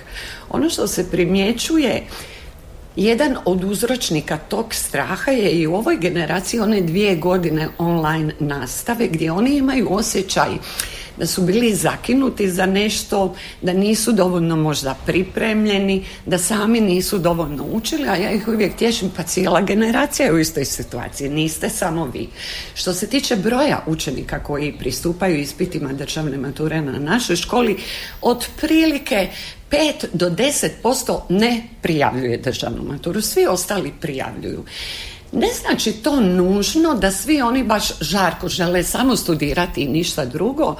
Ono 0.50 0.70
što 0.70 0.88
se 0.88 1.12
primjećuje 1.12 2.04
jedan 2.96 3.38
od 3.46 3.64
uzročnika 3.64 4.38
tog 4.38 4.74
straha 4.74 5.32
je 5.32 5.52
i 5.52 5.68
u 5.68 5.76
ovoj 5.76 5.98
generaciji 5.98 6.60
one 6.60 6.82
dvije 6.82 7.16
godine 7.16 7.68
online 7.78 8.34
nastave 8.40 9.08
gdje 9.08 9.32
oni 9.32 9.58
imaju 9.58 9.94
osjećaj 9.94 10.50
da 11.20 11.26
su 11.26 11.42
bili 11.42 11.76
zakinuti 11.76 12.52
za 12.52 12.66
nešto, 12.66 13.36
da 13.62 13.74
nisu 13.74 14.12
dovoljno 14.12 14.56
možda 14.56 14.96
pripremljeni, 15.06 16.06
da 16.26 16.38
sami 16.38 16.82
nisu 16.82 17.18
dovoljno 17.18 17.66
učili, 17.72 18.10
a 18.10 18.16
ja 18.16 18.32
ih 18.32 18.48
uvijek 18.48 18.76
tješim, 18.76 19.12
pa 19.16 19.24
cijela 19.24 19.62
generacija 19.62 20.26
je 20.26 20.34
u 20.34 20.40
istoj 20.40 20.66
situaciji, 20.66 21.30
niste 21.30 21.70
samo 21.70 22.06
vi. 22.06 22.28
Što 22.74 22.94
se 22.94 23.08
tiče 23.08 23.36
broja 23.36 23.84
učenika 23.88 24.44
koji 24.44 24.78
pristupaju 24.80 25.40
ispitima 25.40 25.94
državne 25.94 26.38
mature 26.38 26.82
na 26.82 27.00
našoj 27.00 27.36
školi, 27.36 27.78
otprilike 28.22 29.30
5 29.72 30.06
do 30.14 30.30
10% 30.30 31.20
ne 31.30 31.64
prijavljuje 31.82 32.38
državnu 32.38 32.84
maturu, 32.84 33.22
svi 33.22 33.46
ostali 33.48 33.94
prijavljuju. 34.02 34.64
Ne 35.32 35.48
znači 35.62 35.92
to 35.92 36.20
nužno 36.20 36.94
da 36.96 37.12
svi 37.12 37.42
oni 37.42 37.64
baš 37.64 38.00
žarko 38.02 38.48
žele 38.48 38.84
samo 38.84 39.16
studirati 39.16 39.82
i 39.82 39.88
ništa 39.88 40.26
drugo, 40.26 40.76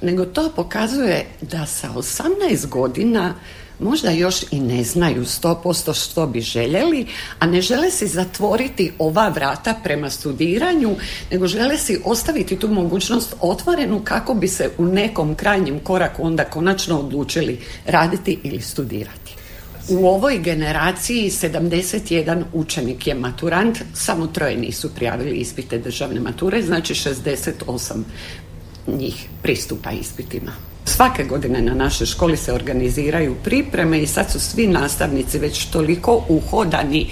nego 0.00 0.24
to 0.24 0.52
pokazuje 0.56 1.26
da 1.40 1.66
sa 1.66 1.88
18 1.88 2.66
godina 2.68 3.34
možda 3.78 4.10
još 4.10 4.42
i 4.50 4.60
ne 4.60 4.84
znaju 4.84 5.24
100% 5.24 6.04
što 6.04 6.26
bi 6.26 6.40
željeli, 6.40 7.06
a 7.38 7.46
ne 7.46 7.62
žele 7.62 7.90
si 7.90 8.06
zatvoriti 8.06 8.92
ova 8.98 9.28
vrata 9.28 9.74
prema 9.84 10.10
studiranju, 10.10 10.96
nego 11.30 11.46
žele 11.46 11.78
si 11.78 12.00
ostaviti 12.04 12.56
tu 12.56 12.68
mogućnost 12.68 13.34
otvorenu 13.40 14.00
kako 14.04 14.34
bi 14.34 14.48
se 14.48 14.70
u 14.78 14.84
nekom 14.84 15.34
krajnjem 15.34 15.80
koraku 15.80 16.26
onda 16.26 16.44
konačno 16.44 16.98
odlučili 16.98 17.60
raditi 17.86 18.38
ili 18.42 18.60
studirati. 18.60 19.41
U 19.88 20.06
ovoj 20.06 20.38
generaciji 20.38 21.30
71 21.30 22.44
učenik 22.52 23.06
je 23.06 23.14
maturant, 23.14 23.78
samo 23.94 24.26
troje 24.26 24.56
nisu 24.56 24.94
prijavili 24.94 25.36
ispite 25.36 25.78
državne 25.78 26.20
mature, 26.20 26.62
znači 26.62 26.94
68 26.94 28.02
njih 28.86 29.28
pristupa 29.42 29.90
ispitima. 29.90 30.52
Svake 30.84 31.24
godine 31.24 31.62
na 31.62 31.74
našoj 31.74 32.06
školi 32.06 32.36
se 32.36 32.52
organiziraju 32.52 33.36
pripreme 33.44 34.02
i 34.02 34.06
sad 34.06 34.30
su 34.30 34.40
svi 34.40 34.66
nastavnici 34.66 35.38
već 35.38 35.64
toliko 35.66 36.24
uhodani 36.28 37.06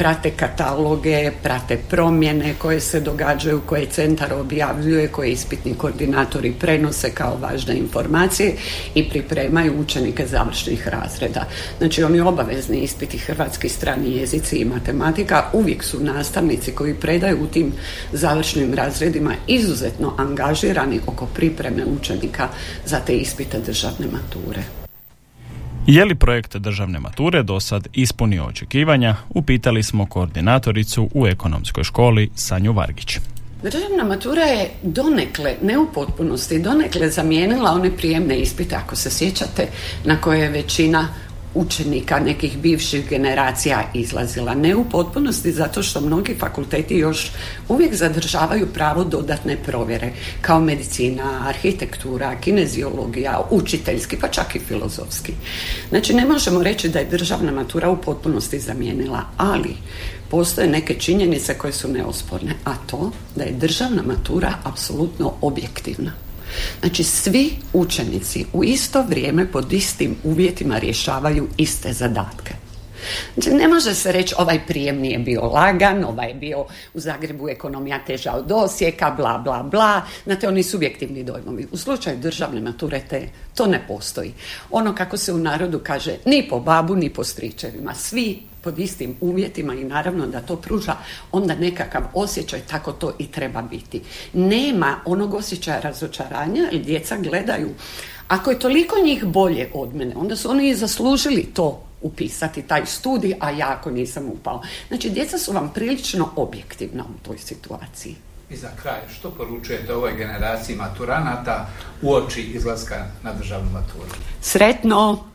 prate 0.00 0.30
kataloge, 0.30 1.30
prate 1.42 1.76
promjene 1.88 2.54
koje 2.58 2.80
se 2.80 3.00
događaju, 3.00 3.60
koje 3.66 3.86
centar 3.86 4.32
objavljuje, 4.32 5.08
koje 5.08 5.30
ispitni 5.30 5.74
koordinatori 5.74 6.52
prenose 6.52 7.10
kao 7.10 7.36
važne 7.40 7.74
informacije 7.78 8.54
i 8.94 9.08
pripremaju 9.08 9.80
učenike 9.80 10.26
završnih 10.26 10.88
razreda. 10.88 11.44
Znači 11.78 12.02
oni 12.02 12.20
obavezni 12.20 12.80
ispiti 12.80 13.18
hrvatski 13.18 13.68
strani 13.68 14.16
jezici 14.16 14.56
i 14.56 14.64
matematika 14.64 15.44
uvijek 15.52 15.84
su 15.84 16.00
nastavnici 16.00 16.72
koji 16.72 16.94
predaju 16.94 17.42
u 17.42 17.46
tim 17.46 17.72
završnim 18.12 18.74
razredima 18.74 19.34
izuzetno 19.46 20.14
angažirani 20.18 21.00
oko 21.06 21.26
pripreme 21.26 21.84
učenika 21.84 22.48
za 22.86 23.00
ispite 23.16 23.58
državne 23.66 24.06
mature. 24.12 24.62
Je 25.86 26.04
li 26.04 26.14
projekt 26.14 26.56
državne 26.56 27.00
mature 27.00 27.42
do 27.42 27.60
sad 27.60 27.88
ispunio 27.92 28.44
očekivanja? 28.44 29.16
Upitali 29.28 29.82
smo 29.82 30.06
koordinatoricu 30.06 31.08
u 31.14 31.26
ekonomskoj 31.26 31.84
školi 31.84 32.30
Sanju 32.34 32.72
Vargić. 32.72 33.18
Državna 33.62 34.04
matura 34.04 34.42
je 34.42 34.70
donekle, 34.82 35.54
ne 35.62 35.78
u 35.78 35.86
potpunosti, 35.94 36.62
donekle 36.62 37.10
zamijenila 37.10 37.70
one 37.70 37.96
prijemne 37.96 38.38
ispite, 38.38 38.76
ako 38.76 38.96
se 38.96 39.10
sjećate, 39.10 39.66
na 40.04 40.20
koje 40.20 40.40
je 40.40 40.48
većina 40.48 41.08
učenika 41.54 42.18
nekih 42.18 42.58
bivših 42.58 43.08
generacija 43.08 43.90
izlazila. 43.94 44.54
Ne 44.54 44.76
u 44.76 44.84
potpunosti 44.84 45.52
zato 45.52 45.82
što 45.82 46.00
mnogi 46.00 46.34
fakulteti 46.38 46.96
još 46.96 47.32
uvijek 47.68 47.94
zadržavaju 47.94 48.66
pravo 48.66 49.04
dodatne 49.04 49.56
provjere 49.56 50.12
kao 50.40 50.60
medicina, 50.60 51.42
arhitektura, 51.46 52.36
kineziologija, 52.40 53.40
učiteljski 53.50 54.16
pa 54.16 54.28
čak 54.28 54.56
i 54.56 54.58
filozofski. 54.58 55.32
Znači 55.88 56.14
ne 56.14 56.24
možemo 56.24 56.62
reći 56.62 56.88
da 56.88 56.98
je 56.98 57.04
državna 57.10 57.52
matura 57.52 57.90
u 57.90 57.96
potpunosti 57.96 58.58
zamijenila, 58.58 59.22
ali 59.36 59.76
postoje 60.30 60.68
neke 60.68 60.94
činjenice 60.94 61.58
koje 61.58 61.72
su 61.72 61.88
neosporne, 61.88 62.54
a 62.64 62.74
to 62.86 63.10
da 63.36 63.44
je 63.44 63.52
državna 63.52 64.02
matura 64.02 64.54
apsolutno 64.64 65.32
objektivna. 65.40 66.29
Znači 66.80 67.04
svi 67.04 67.50
učenici 67.72 68.44
u 68.52 68.64
isto 68.64 69.02
vrijeme 69.02 69.52
pod 69.52 69.72
istim 69.72 70.16
uvjetima 70.24 70.78
rješavaju 70.78 71.48
iste 71.56 71.92
zadatke. 71.92 72.54
Znači, 73.34 73.50
ne 73.50 73.68
može 73.68 73.94
se 73.94 74.12
reći 74.12 74.34
ovaj 74.38 74.60
prijem 74.66 74.98
nije 74.98 75.18
bio 75.18 75.42
lagan, 75.42 76.04
ovaj 76.04 76.28
je 76.28 76.34
bio 76.34 76.64
u 76.94 77.00
Zagrebu 77.00 77.48
ekonomija 77.48 77.98
teža 78.06 78.32
od 78.32 78.52
Osijeka, 78.52 79.10
bla, 79.10 79.38
bla, 79.38 79.62
bla. 79.62 80.02
Znate, 80.24 80.48
oni 80.48 80.62
subjektivni 80.62 81.24
dojmovi. 81.24 81.66
U 81.72 81.76
slučaju 81.76 82.18
državne 82.18 82.60
mature 82.60 83.00
te, 83.10 83.28
to 83.54 83.66
ne 83.66 83.84
postoji. 83.88 84.32
Ono 84.70 84.94
kako 84.94 85.16
se 85.16 85.32
u 85.32 85.38
narodu 85.38 85.80
kaže, 85.84 86.16
ni 86.24 86.46
po 86.48 86.60
babu, 86.60 86.96
ni 86.96 87.10
po 87.10 87.24
stričevima. 87.24 87.94
Svi 87.94 88.42
pod 88.62 88.78
istim 88.78 89.16
uvjetima 89.20 89.74
i 89.74 89.84
naravno 89.84 90.26
da 90.26 90.40
to 90.40 90.56
pruža 90.56 90.96
onda 91.32 91.54
nekakav 91.54 92.02
osjećaj, 92.14 92.60
tako 92.60 92.92
to 92.92 93.12
i 93.18 93.26
treba 93.26 93.62
biti. 93.62 94.02
Nema 94.32 95.00
onog 95.04 95.34
osjećaja 95.34 95.80
razočaranja 95.80 96.68
jer 96.72 96.82
djeca 96.82 97.16
gledaju 97.16 97.70
Ako 98.30 98.50
je 98.50 98.58
toliko 98.58 98.96
njih 99.04 99.24
bolje 99.24 99.70
od 99.74 99.94
mene, 99.94 100.14
onda 100.16 100.36
su 100.36 100.50
oni 100.50 100.68
i 100.68 100.74
zaslužili 100.74 101.50
to 101.54 101.82
upisati 102.02 102.62
taj 102.62 102.86
studij, 102.86 103.34
a 103.40 103.50
ja 103.50 103.76
ako 103.78 103.90
nisam 103.90 104.28
upao. 104.28 104.62
Znači, 104.88 105.10
djeca 105.10 105.38
su 105.38 105.52
vam 105.52 105.70
prilično 105.74 106.28
objektivna 106.36 107.04
u 107.04 107.26
toj 107.26 107.38
situaciji. 107.38 108.16
I 108.50 108.56
za 108.56 108.68
kraj, 108.82 109.00
što 109.18 109.30
poručujete 109.30 109.94
ovoj 109.94 110.12
generaciji 110.16 110.76
maturanata 110.76 111.66
u 112.02 112.14
oči 112.14 112.42
izlaska 112.42 113.06
na 113.22 113.32
državnu 113.32 113.70
maturu? 113.70 114.10
Sretno! 114.40 115.29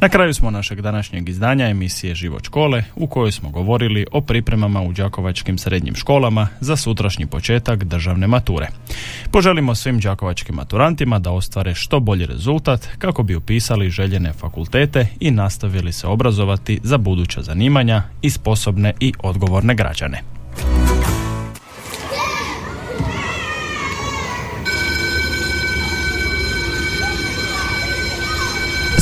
Na 0.00 0.08
kraju 0.08 0.34
smo 0.34 0.50
našeg 0.50 0.80
današnjeg 0.80 1.28
izdanja 1.28 1.68
emisije 1.68 2.14
Život 2.14 2.44
škole 2.44 2.84
u 2.96 3.06
kojoj 3.06 3.32
smo 3.32 3.50
govorili 3.50 4.06
o 4.12 4.20
pripremama 4.20 4.82
u 4.82 4.92
đakovačkim 4.92 5.58
srednjim 5.58 5.94
školama 5.94 6.48
za 6.60 6.76
sutrašnji 6.76 7.26
početak 7.26 7.84
državne 7.84 8.26
mature. 8.26 8.68
Poželimo 9.30 9.74
svim 9.74 10.00
đakovačkim 10.00 10.54
maturantima 10.54 11.18
da 11.18 11.30
ostvare 11.30 11.74
što 11.74 12.00
bolji 12.00 12.26
rezultat 12.26 12.88
kako 12.98 13.22
bi 13.22 13.36
upisali 13.36 13.90
željene 13.90 14.32
fakultete 14.32 15.06
i 15.20 15.30
nastavili 15.30 15.92
se 15.92 16.06
obrazovati 16.06 16.80
za 16.82 16.98
buduća 16.98 17.42
zanimanja 17.42 18.02
i 18.22 18.30
sposobne 18.30 18.92
i 19.00 19.12
odgovorne 19.22 19.74
građane. 19.74 20.37